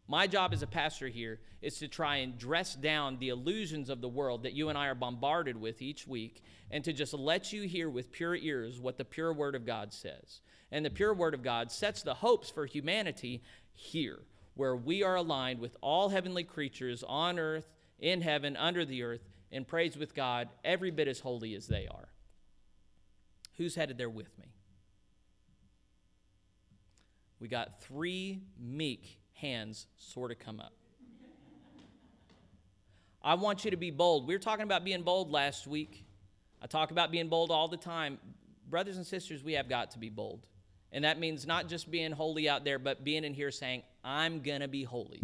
[0.09, 4.01] My job as a pastor here is to try and dress down the illusions of
[4.01, 6.41] the world that you and I are bombarded with each week
[6.71, 9.93] and to just let you hear with pure ears what the pure Word of God
[9.93, 10.41] says.
[10.71, 13.43] And the pure Word of God sets the hopes for humanity
[13.75, 14.17] here,
[14.55, 17.69] where we are aligned with all heavenly creatures on earth,
[17.99, 21.87] in heaven, under the earth, and praise with God every bit as holy as they
[21.87, 22.09] are.
[23.57, 24.55] Who's headed there with me?
[27.39, 30.73] We got three meek hands sort of come up.
[33.21, 34.27] I want you to be bold.
[34.27, 36.05] We were talking about being bold last week.
[36.61, 38.17] I talk about being bold all the time.
[38.69, 40.45] Brothers and sisters, we have got to be bold.
[40.91, 44.41] And that means not just being holy out there, but being in here saying, I'm
[44.41, 45.21] going to be holy.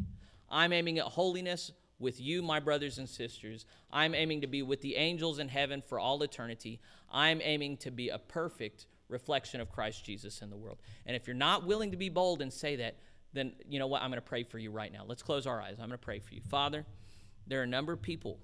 [0.49, 3.65] I'm aiming at holiness with you, my brothers and sisters.
[3.91, 6.79] I'm aiming to be with the angels in heaven for all eternity.
[7.11, 10.77] I'm aiming to be a perfect reflection of Christ Jesus in the world.
[11.05, 12.95] And if you're not willing to be bold and say that,
[13.35, 14.01] then you know what?
[14.01, 15.03] I'm going to pray for you right now.
[15.05, 15.73] Let's close our eyes.
[15.73, 16.41] I'm going to pray for you.
[16.49, 16.85] Father,
[17.45, 18.39] there are a number of people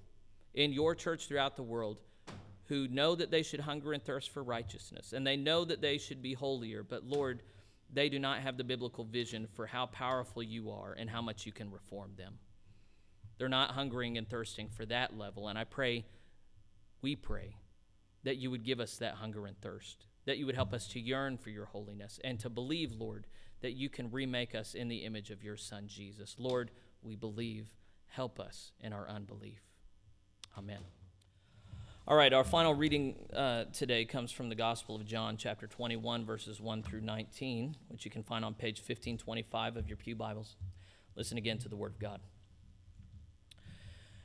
[0.54, 2.02] in your church throughout the world
[2.66, 5.98] who know that they should hunger and thirst for righteousness, and they know that they
[5.98, 7.42] should be holier, but Lord,
[7.92, 11.46] they do not have the biblical vision for how powerful you are and how much
[11.46, 12.36] you can reform them.
[13.38, 16.06] They're not hungering and thirsting for that level, and I pray,
[17.02, 17.56] we pray,
[18.24, 21.00] that you would give us that hunger and thirst, that you would help us to
[21.00, 23.28] yearn for your holiness, and to believe, Lord,
[23.62, 26.36] that you can remake us in the image of your Son, Jesus.
[26.38, 26.72] Lord,
[27.02, 27.68] we believe.
[28.08, 29.62] Help us in our unbelief.
[30.58, 30.80] Amen.
[32.08, 36.26] All right, our final reading uh, today comes from the Gospel of John, chapter 21,
[36.26, 40.58] verses 1 through 19, which you can find on page 1525 of your Pew Bibles.
[41.16, 42.20] Listen again to the Word of God.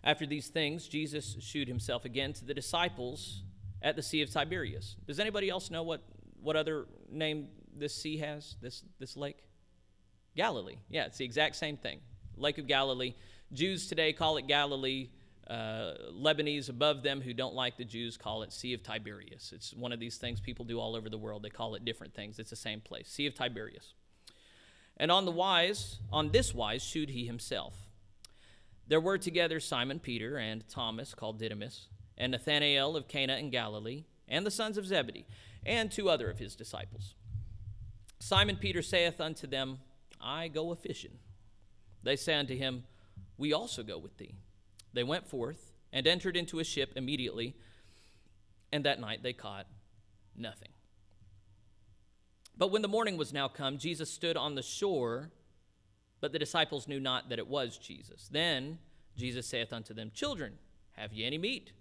[0.03, 3.42] After these things, Jesus shewed himself again to the disciples
[3.83, 4.96] at the Sea of Tiberias.
[5.07, 6.03] Does anybody else know what,
[6.42, 9.45] what other name this sea has, this, this lake?
[10.37, 10.77] Galilee.
[10.89, 12.01] Yeah, it's the exact same thing.
[12.37, 13.15] Lake of Galilee.
[13.53, 15.09] Jews today call it Galilee.
[15.49, 19.53] Uh, Lebanese above them who don't like the Jews call it Sea of Tiberias.
[19.55, 21.43] It's one of these things people do all over the world.
[21.45, 22.41] They call it different things.
[22.41, 23.95] It's the same place, Sea of Tiberias.
[24.97, 27.75] And on the wise, on this wise, shewed he himself.
[28.89, 34.05] There were together Simon Peter and Thomas, called Didymus, and Nathanael of Cana in Galilee,
[34.29, 35.27] and the sons of Zebedee,
[35.65, 37.15] and two other of his disciples.
[38.19, 39.79] Simon Peter saith unto them,
[40.21, 41.19] I go a fishing.
[42.03, 42.85] They say unto him,
[43.37, 44.35] We also go with thee.
[44.93, 47.55] They went forth and entered into a ship immediately,
[48.73, 49.67] and that night they caught
[50.37, 50.71] nothing.
[52.57, 55.31] But when the morning was now come, Jesus stood on the shore,
[56.21, 58.29] but the disciples knew not that it was Jesus.
[58.31, 58.79] Then
[59.17, 60.55] Jesus saith unto them, Children,
[60.93, 61.73] have ye any meat?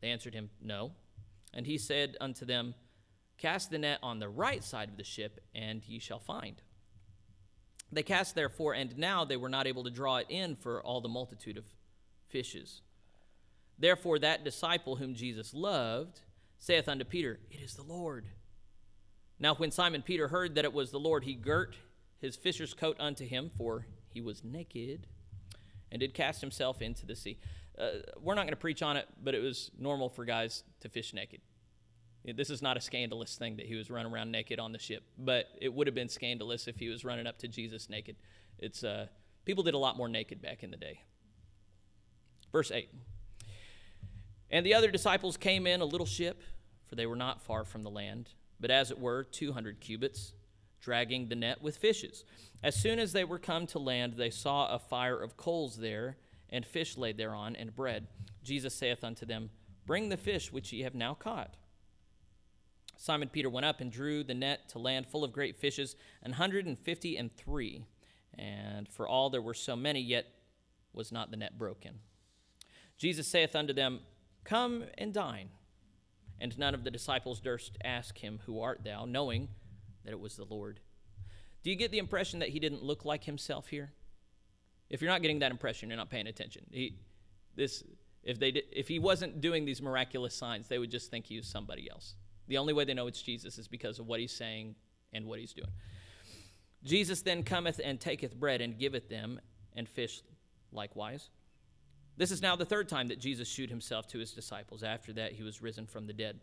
[0.00, 0.92] They answered him, No.
[1.54, 2.74] And he said unto them,
[3.38, 6.62] Cast the net on the right side of the ship, and ye shall find.
[7.92, 11.00] They cast therefore, and now they were not able to draw it in for all
[11.00, 11.64] the multitude of
[12.28, 12.82] fishes.
[13.78, 16.20] Therefore, that disciple whom Jesus loved
[16.58, 18.26] saith unto Peter, It is the Lord.
[19.38, 21.76] Now, when Simon Peter heard that it was the Lord, he girt
[22.18, 25.06] his fisher's coat unto him, for he was naked,
[25.92, 27.38] and did cast himself into the sea.
[27.78, 30.88] Uh, we're not going to preach on it, but it was normal for guys to
[30.88, 31.40] fish naked.
[32.34, 35.04] This is not a scandalous thing that he was running around naked on the ship,
[35.16, 38.16] but it would have been scandalous if he was running up to Jesus naked.
[38.58, 39.06] It's uh,
[39.44, 41.02] people did a lot more naked back in the day.
[42.50, 42.88] Verse 8.
[44.50, 46.42] And the other disciples came in a little ship,
[46.86, 50.32] for they were not far from the land, but as it were 200 cubits,
[50.80, 52.24] dragging the net with fishes.
[52.62, 56.16] As soon as they were come to land, they saw a fire of coals there,
[56.50, 58.06] and fish laid thereon, and bread.
[58.42, 59.50] Jesus saith unto them,
[59.84, 61.56] Bring the fish which ye have now caught.
[62.96, 66.32] Simon Peter went up and drew the net to land full of great fishes, an
[66.32, 67.84] hundred and fifty and three.
[68.38, 70.26] And for all there were so many, yet
[70.92, 72.00] was not the net broken.
[72.98, 74.00] Jesus saith unto them,
[74.44, 75.50] Come and dine.
[76.38, 79.04] And none of the disciples durst ask him, Who art thou?
[79.04, 79.48] knowing
[80.04, 80.80] that it was the Lord.
[81.62, 83.92] Do you get the impression that he didn't look like himself here?
[84.88, 86.64] If you're not getting that impression, you're not paying attention.
[86.70, 86.98] He,
[87.56, 87.82] this,
[88.22, 91.36] if, they did, if he wasn't doing these miraculous signs, they would just think he
[91.36, 92.14] was somebody else.
[92.48, 94.74] The only way they know it's Jesus is because of what he's saying
[95.12, 95.70] and what he's doing.
[96.84, 99.40] Jesus then cometh and taketh bread and giveth them,
[99.74, 100.22] and fish
[100.72, 101.30] likewise.
[102.16, 104.82] This is now the third time that Jesus shewed himself to his disciples.
[104.82, 106.40] After that, he was risen from the dead.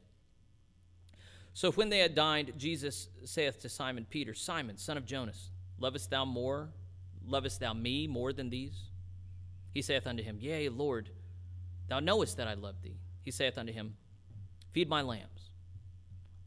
[1.53, 5.49] So when they had dined, Jesus saith to Simon Peter, Simon, son of Jonas,
[5.79, 6.69] lovest thou more,
[7.25, 8.89] lovest thou me more than these?
[9.73, 11.09] He saith unto him, Yea, Lord,
[11.89, 12.99] thou knowest that I love thee.
[13.23, 13.95] He saith unto him,
[14.71, 15.42] Feed my lambs.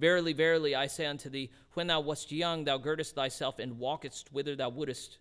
[0.00, 4.32] Verily, verily, I say unto thee, when thou wast young, thou girdest thyself and walkest
[4.32, 5.18] whither thou wouldest.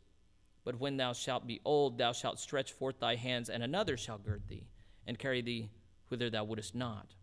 [0.64, 4.18] But when thou shalt be old, thou shalt stretch forth thy hands, and another shall
[4.18, 4.70] gird thee,
[5.06, 5.70] and carry thee
[6.08, 7.14] whither thou wouldest not.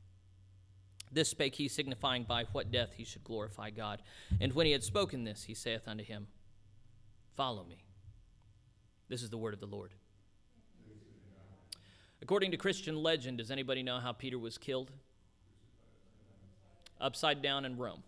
[1.11, 4.03] This spake he, signifying by what death he should glorify God.
[4.39, 6.27] And when he had spoken this, he saith unto him,
[7.37, 7.85] Follow me.
[9.09, 9.95] This is the word of the Lord.
[12.21, 14.91] According to Christian legend, does anybody know how Peter was killed?
[17.01, 18.03] Upside down in Rome.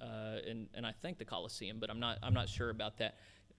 [0.00, 3.16] Uh, and, and I think the Colosseum, but I'm not, I'm not sure about that.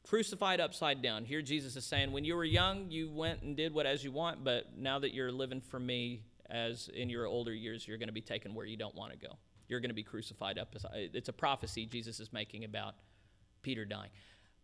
[0.07, 1.25] Crucified upside down.
[1.25, 4.11] Here Jesus is saying, when you were young, you went and did what as you
[4.11, 8.07] want, but now that you're living for me, as in your older years, you're going
[8.07, 9.37] to be taken where you don't want to go.
[9.67, 10.75] You're going to be crucified up.
[10.93, 12.95] It's a prophecy Jesus is making about
[13.61, 14.09] Peter dying.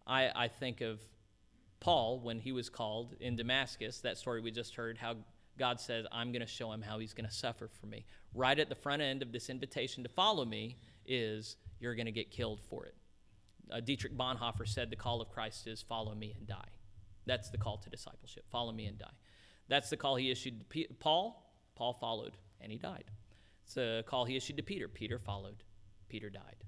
[0.07, 0.99] I, I think of
[1.79, 5.17] Paul when he was called in Damascus, that story we just heard, how
[5.57, 8.05] God says, I'm going to show him how he's going to suffer for me.
[8.33, 12.11] Right at the front end of this invitation to follow me is you're going to
[12.11, 12.95] get killed for it.
[13.71, 16.69] Uh, Dietrich Bonhoeffer said the call of Christ is follow me and die.
[17.25, 18.45] That's the call to discipleship.
[18.51, 19.13] Follow me and die.
[19.67, 21.41] That's the call he issued to P- Paul.
[21.75, 23.05] Paul followed, and he died.
[23.65, 24.87] It's a call he issued to Peter.
[24.87, 25.63] Peter followed,
[26.07, 26.63] Peter died.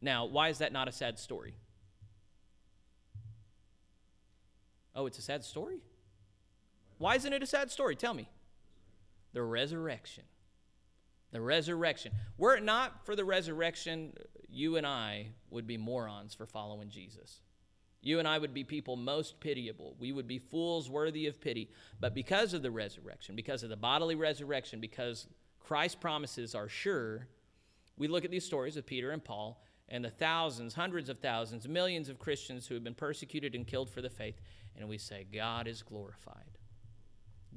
[0.00, 1.54] Now, why is that not a sad story?
[4.94, 5.80] Oh, it's a sad story?
[6.98, 7.96] Why isn't it a sad story?
[7.96, 8.28] Tell me.
[9.32, 10.24] The resurrection.
[11.32, 12.12] The resurrection.
[12.36, 14.12] Were it not for the resurrection,
[14.48, 17.40] you and I would be morons for following Jesus.
[18.00, 19.96] You and I would be people most pitiable.
[19.98, 21.70] We would be fools worthy of pity.
[22.00, 25.26] But because of the resurrection, because of the bodily resurrection, because
[25.60, 27.26] Christ's promises are sure,
[27.96, 31.66] we look at these stories of Peter and Paul and the thousands, hundreds of thousands,
[31.66, 34.40] millions of Christians who have been persecuted and killed for the faith,
[34.76, 36.57] and we say, God is glorified.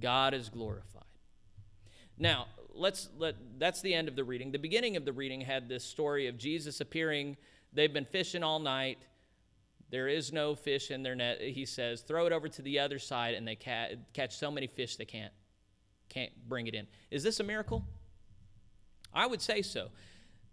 [0.01, 1.03] God is glorified.
[2.17, 4.51] Now, let's let that's the end of the reading.
[4.51, 7.37] The beginning of the reading had this story of Jesus appearing.
[7.73, 8.97] They've been fishing all night.
[9.89, 11.41] There is no fish in their net.
[11.41, 14.67] He says, throw it over to the other side, and they ca- catch so many
[14.67, 15.33] fish they can't,
[16.09, 16.87] can't bring it in.
[17.11, 17.83] Is this a miracle?
[19.13, 19.89] I would say so.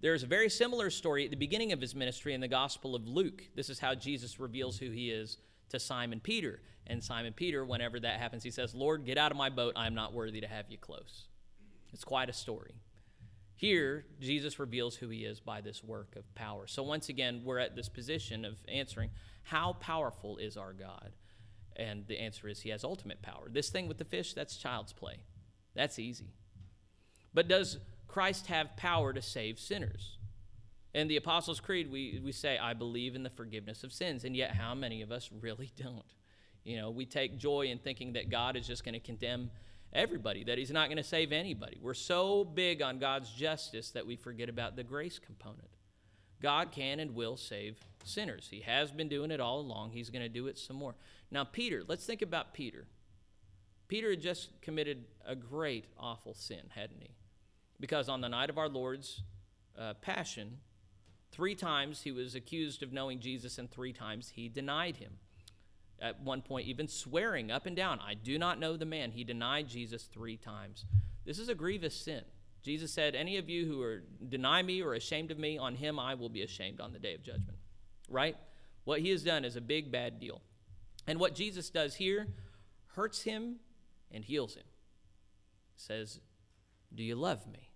[0.00, 3.06] There's a very similar story at the beginning of his ministry in the Gospel of
[3.06, 3.42] Luke.
[3.54, 5.38] This is how Jesus reveals who he is
[5.70, 6.60] to Simon Peter.
[6.86, 9.74] And Simon Peter, whenever that happens, he says, Lord, get out of my boat.
[9.76, 11.26] I am not worthy to have you close.
[11.92, 12.74] It's quite a story.
[13.56, 16.66] Here, Jesus reveals who he is by this work of power.
[16.66, 19.10] So, once again, we're at this position of answering
[19.42, 21.10] how powerful is our God?
[21.74, 23.48] And the answer is he has ultimate power.
[23.50, 25.18] This thing with the fish, that's child's play.
[25.74, 26.32] That's easy.
[27.32, 30.17] But does Christ have power to save sinners?
[30.94, 34.24] In the Apostles' Creed, we, we say, I believe in the forgiveness of sins.
[34.24, 36.14] And yet, how many of us really don't?
[36.64, 39.50] You know, we take joy in thinking that God is just going to condemn
[39.92, 41.78] everybody, that He's not going to save anybody.
[41.80, 45.68] We're so big on God's justice that we forget about the grace component.
[46.40, 48.48] God can and will save sinners.
[48.50, 49.90] He has been doing it all along.
[49.90, 50.94] He's going to do it some more.
[51.30, 52.86] Now, Peter, let's think about Peter.
[53.88, 57.16] Peter had just committed a great, awful sin, hadn't he?
[57.80, 59.22] Because on the night of our Lord's
[59.78, 60.58] uh, passion,
[61.30, 65.12] Three times he was accused of knowing Jesus, and three times he denied him.
[66.00, 69.10] At one point, even swearing up and down, I do not know the man.
[69.10, 70.84] He denied Jesus three times.
[71.24, 72.22] This is a grievous sin.
[72.62, 75.98] Jesus said, Any of you who are deny me or ashamed of me, on him
[75.98, 77.58] I will be ashamed on the day of judgment.
[78.08, 78.36] Right?
[78.84, 80.40] What he has done is a big bad deal.
[81.06, 82.28] And what Jesus does here
[82.94, 83.56] hurts him
[84.10, 84.64] and heals him.
[85.76, 86.20] Says,
[86.94, 87.67] Do you love me?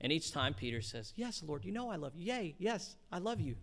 [0.00, 2.32] And each time Peter says, Yes, Lord, you know I love you.
[2.32, 3.56] Yay, yes, I love you.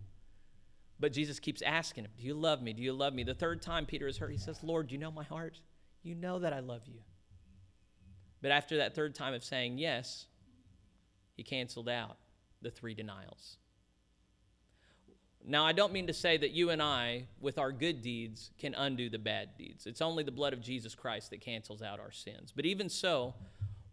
[0.98, 2.72] But Jesus keeps asking him, Do you love me?
[2.72, 3.22] Do you love me?
[3.22, 5.60] The third time Peter is hurt, he says, Lord, you know my heart.
[6.02, 7.00] You know that I love you.
[8.42, 10.26] But after that third time of saying yes,
[11.34, 12.16] he canceled out
[12.60, 13.56] the three denials.
[15.46, 18.74] Now, I don't mean to say that you and I, with our good deeds, can
[18.74, 19.86] undo the bad deeds.
[19.86, 22.50] It's only the blood of Jesus Christ that cancels out our sins.
[22.54, 23.34] But even so,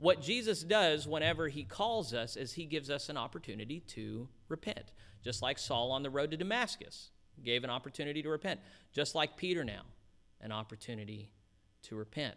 [0.02, 4.92] what Jesus does whenever he calls us is he gives us an opportunity to repent.
[5.24, 7.12] Just like Saul on the road to Damascus
[7.44, 8.60] gave an opportunity to repent.
[8.92, 9.84] Just like Peter now,
[10.42, 11.30] an opportunity
[11.84, 12.34] to repent.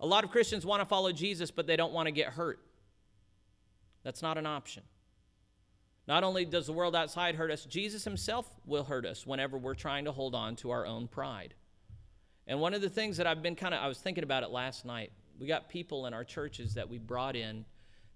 [0.00, 2.58] A lot of Christians want to follow Jesus, but they don't want to get hurt.
[4.02, 4.82] That's not an option.
[6.08, 9.74] Not only does the world outside hurt us, Jesus himself will hurt us whenever we're
[9.74, 11.54] trying to hold on to our own pride.
[12.48, 14.50] And one of the things that I've been kind of, I was thinking about it
[14.50, 15.12] last night.
[15.38, 17.64] We got people in our churches that we brought in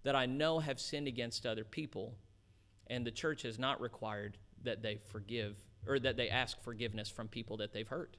[0.03, 2.15] that I know have sinned against other people,
[2.89, 5.57] and the church has not required that they forgive
[5.87, 8.17] or that they ask forgiveness from people that they've hurt.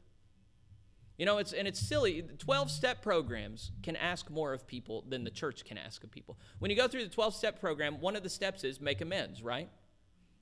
[1.17, 2.23] You know, it's and it's silly.
[2.39, 6.39] 12 step programs can ask more of people than the church can ask of people.
[6.59, 9.43] When you go through the 12 step program, one of the steps is make amends,
[9.43, 9.69] right?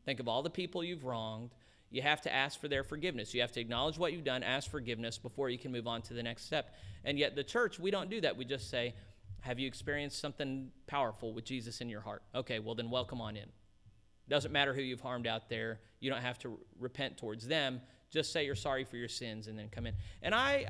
[0.05, 1.51] Think of all the people you've wronged.
[1.91, 3.33] You have to ask for their forgiveness.
[3.33, 6.13] You have to acknowledge what you've done, ask forgiveness before you can move on to
[6.13, 6.73] the next step.
[7.03, 8.37] And yet, the church, we don't do that.
[8.37, 8.95] We just say,
[9.41, 12.23] Have you experienced something powerful with Jesus in your heart?
[12.33, 13.49] Okay, well, then welcome on in.
[14.29, 15.81] Doesn't matter who you've harmed out there.
[15.99, 17.81] You don't have to repent towards them.
[18.09, 19.93] Just say you're sorry for your sins and then come in.
[20.21, 20.67] And I,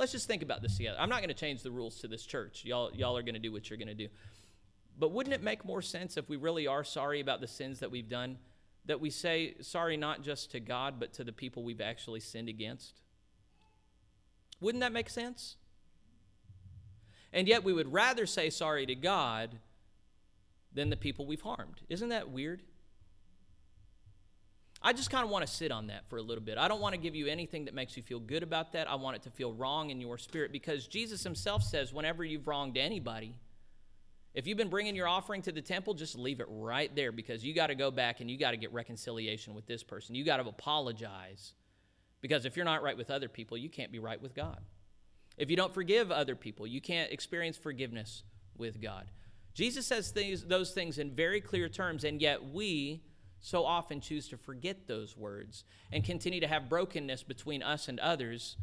[0.00, 0.96] let's just think about this together.
[0.98, 2.64] I'm not going to change the rules to this church.
[2.64, 4.08] Y'all, y'all are going to do what you're going to do.
[4.98, 7.90] But wouldn't it make more sense if we really are sorry about the sins that
[7.90, 8.38] we've done,
[8.86, 12.48] that we say sorry not just to God, but to the people we've actually sinned
[12.48, 13.02] against?
[14.60, 15.56] Wouldn't that make sense?
[17.32, 19.58] And yet we would rather say sorry to God
[20.72, 21.80] than the people we've harmed.
[21.88, 22.62] Isn't that weird?
[24.86, 26.58] I just kind of want to sit on that for a little bit.
[26.58, 28.88] I don't want to give you anything that makes you feel good about that.
[28.88, 32.46] I want it to feel wrong in your spirit because Jesus himself says, whenever you've
[32.46, 33.34] wronged anybody,
[34.34, 37.44] if you've been bringing your offering to the temple, just leave it right there because
[37.44, 40.16] you got to go back and you got to get reconciliation with this person.
[40.16, 41.52] You got to apologize
[42.20, 44.58] because if you're not right with other people, you can't be right with God.
[45.38, 48.24] If you don't forgive other people, you can't experience forgiveness
[48.56, 49.06] with God.
[49.52, 53.02] Jesus says things, those things in very clear terms, and yet we
[53.40, 55.62] so often choose to forget those words
[55.92, 58.56] and continue to have brokenness between us and others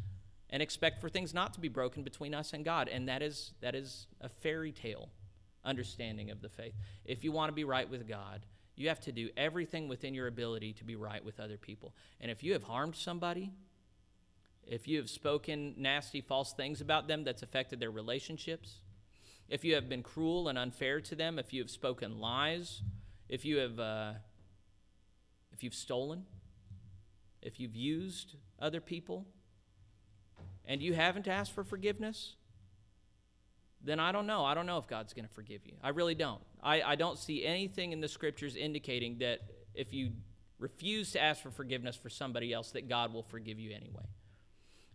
[0.50, 2.88] and expect for things not to be broken between us and God.
[2.88, 5.08] And that is, that is a fairy tale
[5.64, 6.74] understanding of the faith.
[7.04, 8.44] If you want to be right with God,
[8.74, 11.94] you have to do everything within your ability to be right with other people.
[12.20, 13.52] And if you have harmed somebody,
[14.66, 18.80] if you have spoken nasty, false things about them that's affected their relationships,
[19.48, 22.80] if you have been cruel and unfair to them, if you have spoken lies,
[23.28, 24.12] if you have uh,
[25.52, 26.24] if you've stolen,
[27.42, 29.26] if you've used other people,
[30.64, 32.36] and you haven't asked for forgiveness,
[33.84, 34.44] then I don't know.
[34.44, 35.74] I don't know if God's going to forgive you.
[35.82, 36.40] I really don't.
[36.62, 39.40] I, I don't see anything in the scriptures indicating that
[39.74, 40.12] if you
[40.58, 44.04] refuse to ask for forgiveness for somebody else, that God will forgive you anyway.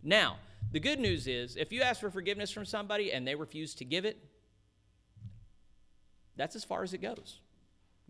[0.02, 0.36] Now,
[0.72, 3.84] the good news is if you ask for forgiveness from somebody and they refuse to
[3.84, 4.18] give it,
[6.36, 7.40] that's as far as it goes.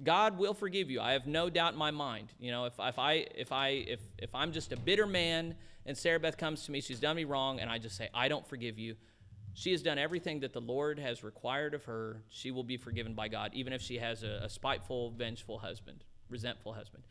[0.02, 1.00] God will forgive you.
[1.00, 2.28] I have no doubt in my mind.
[2.38, 5.56] You know, if, if I if I if if I'm just a bitter man
[5.86, 8.28] and Sarah Beth comes to me, she's done me wrong, and I just say, I
[8.28, 8.94] don't forgive you.
[9.58, 12.22] She has done everything that the Lord has required of her.
[12.28, 16.04] She will be forgiven by God, even if she has a, a spiteful, vengeful husband,
[16.30, 17.02] resentful husband.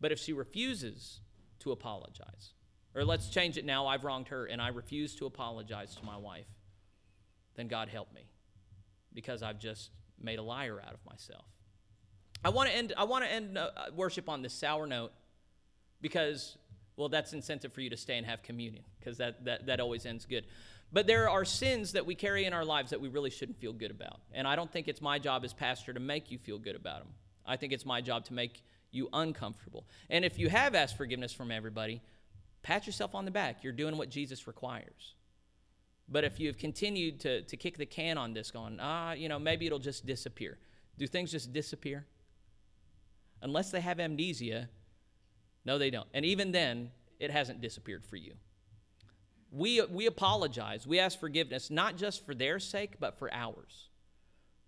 [0.00, 1.22] But if she refuses
[1.58, 2.52] to apologize,
[2.94, 6.16] or let's change it now, I've wronged her and I refuse to apologize to my
[6.16, 6.46] wife,
[7.56, 8.30] then God help me
[9.12, 9.90] because I've just
[10.22, 11.46] made a liar out of myself.
[12.44, 12.92] I want to end.
[12.96, 15.10] I want to end uh, worship on this sour note,
[16.00, 16.58] because
[16.96, 20.06] well, that's incentive for you to stay and have communion, because that, that that always
[20.06, 20.46] ends good.
[20.92, 23.72] But there are sins that we carry in our lives that we really shouldn't feel
[23.72, 26.58] good about, and I don't think it's my job as pastor to make you feel
[26.58, 27.08] good about them.
[27.44, 29.84] I think it's my job to make you uncomfortable.
[30.08, 32.00] And if you have asked forgiveness from everybody,
[32.62, 33.62] pat yourself on the back.
[33.62, 35.14] You're doing what Jesus requires.
[36.08, 39.38] But if you've continued to, to kick the can on this, going, ah, you know,
[39.38, 40.58] maybe it'll just disappear.
[40.96, 42.06] Do things just disappear?
[43.42, 44.68] Unless they have amnesia,
[45.64, 46.08] no, they don't.
[46.14, 48.34] And even then, it hasn't disappeared for you.
[49.50, 50.86] We, we apologize.
[50.86, 53.88] We ask forgiveness, not just for their sake, but for ours.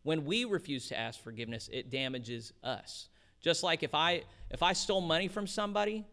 [0.03, 3.09] When we refuse to ask forgiveness, it damages us.
[3.41, 6.07] Just like if I if I stole money from somebody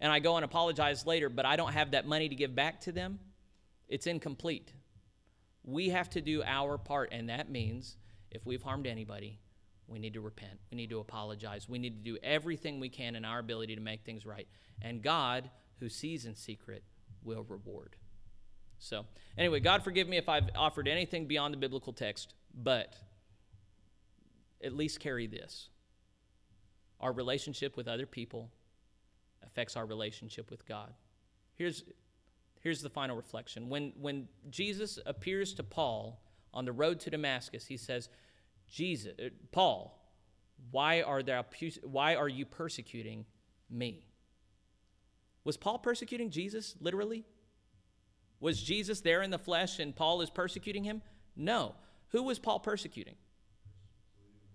[0.00, 2.80] and I go and apologize later, but I don't have that money to give back
[2.82, 3.18] to them,
[3.88, 4.72] it's incomplete.
[5.64, 7.96] We have to do our part, and that means
[8.30, 9.38] if we've harmed anybody,
[9.86, 10.58] we need to repent.
[10.70, 11.68] We need to apologize.
[11.68, 14.48] We need to do everything we can in our ability to make things right.
[14.80, 16.82] And God, who sees in secret,
[17.24, 17.96] will reward.
[18.78, 19.06] So,
[19.38, 22.96] anyway, God forgive me if I've offered anything beyond the biblical text, but
[24.62, 25.68] at least carry this.
[27.00, 28.50] Our relationship with other people
[29.44, 30.92] affects our relationship with God.
[31.54, 31.84] Here's,
[32.60, 33.68] here's the final reflection.
[33.68, 36.22] When, when Jesus appears to Paul
[36.54, 38.08] on the road to Damascus, he says,
[38.68, 39.98] Jesus, uh, Paul,
[40.70, 41.44] why are, thou,
[41.84, 43.26] why are you persecuting
[43.70, 44.06] me?
[45.44, 47.24] Was Paul persecuting Jesus literally?
[48.40, 51.02] Was Jesus there in the flesh and Paul is persecuting him?
[51.36, 51.74] No.
[52.08, 53.14] Who was Paul persecuting?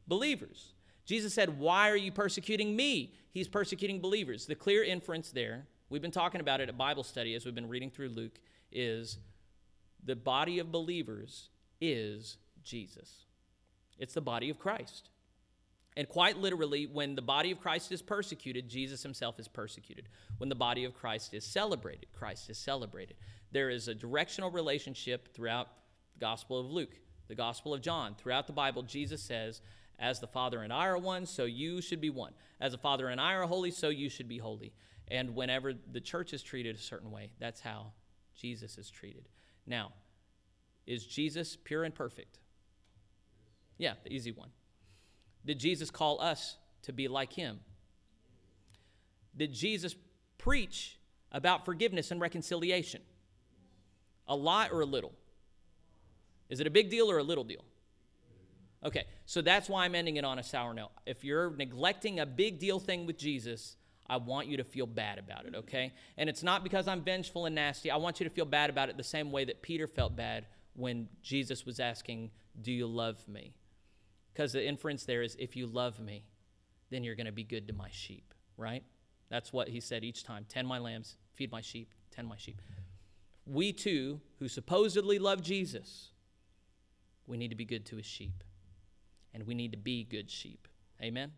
[0.08, 0.74] Believers.
[1.06, 3.14] Jesus said, Why are you persecuting me?
[3.32, 4.46] He's persecuting believers.
[4.46, 7.70] The clear inference there, we've been talking about it at Bible study as we've been
[7.70, 8.40] reading through Luke,
[8.72, 9.18] is
[10.04, 13.26] the body of believers is Jesus.
[13.98, 15.10] It's the body of Christ.
[15.98, 20.08] And quite literally, when the body of Christ is persecuted, Jesus himself is persecuted.
[20.38, 23.18] When the body of Christ is celebrated, Christ is celebrated.
[23.52, 25.70] There is a directional relationship throughout
[26.14, 28.14] the Gospel of Luke, the Gospel of John.
[28.14, 29.62] Throughout the Bible, Jesus says,
[29.98, 32.34] As the Father and I are one, so you should be one.
[32.62, 34.74] As the Father and I are holy, so you should be holy.
[35.08, 37.94] And whenever the church is treated a certain way, that's how
[38.36, 39.30] Jesus is treated.
[39.66, 39.94] Now,
[40.86, 42.38] is Jesus pure and perfect?
[43.80, 44.50] Yeah, the easy one.
[45.48, 47.62] Did Jesus call us to be like him?
[49.36, 49.96] Did Jesus
[50.38, 51.00] preach
[51.32, 53.02] about forgiveness and reconciliation?
[54.28, 55.14] A lot or a little?
[56.50, 57.64] Is it a big deal or a little deal?
[58.84, 60.92] Okay, so that's why I'm ending it on a sour note.
[61.06, 63.78] If you're neglecting a big deal thing with Jesus,
[64.10, 65.94] I want you to feel bad about it, okay?
[66.18, 67.90] And it's not because I'm vengeful and nasty.
[67.90, 70.46] I want you to feel bad about it the same way that Peter felt bad
[70.76, 72.32] when Jesus was asking,
[72.62, 73.54] Do you love me?
[74.38, 76.24] Because the inference there is if you love me,
[76.92, 78.84] then you're going to be good to my sheep, right?
[79.30, 82.62] That's what he said each time tend my lambs, feed my sheep, tend my sheep.
[83.48, 86.12] We too, who supposedly love Jesus,
[87.26, 88.44] we need to be good to his sheep.
[89.34, 90.68] And we need to be good sheep.
[91.02, 91.32] Amen?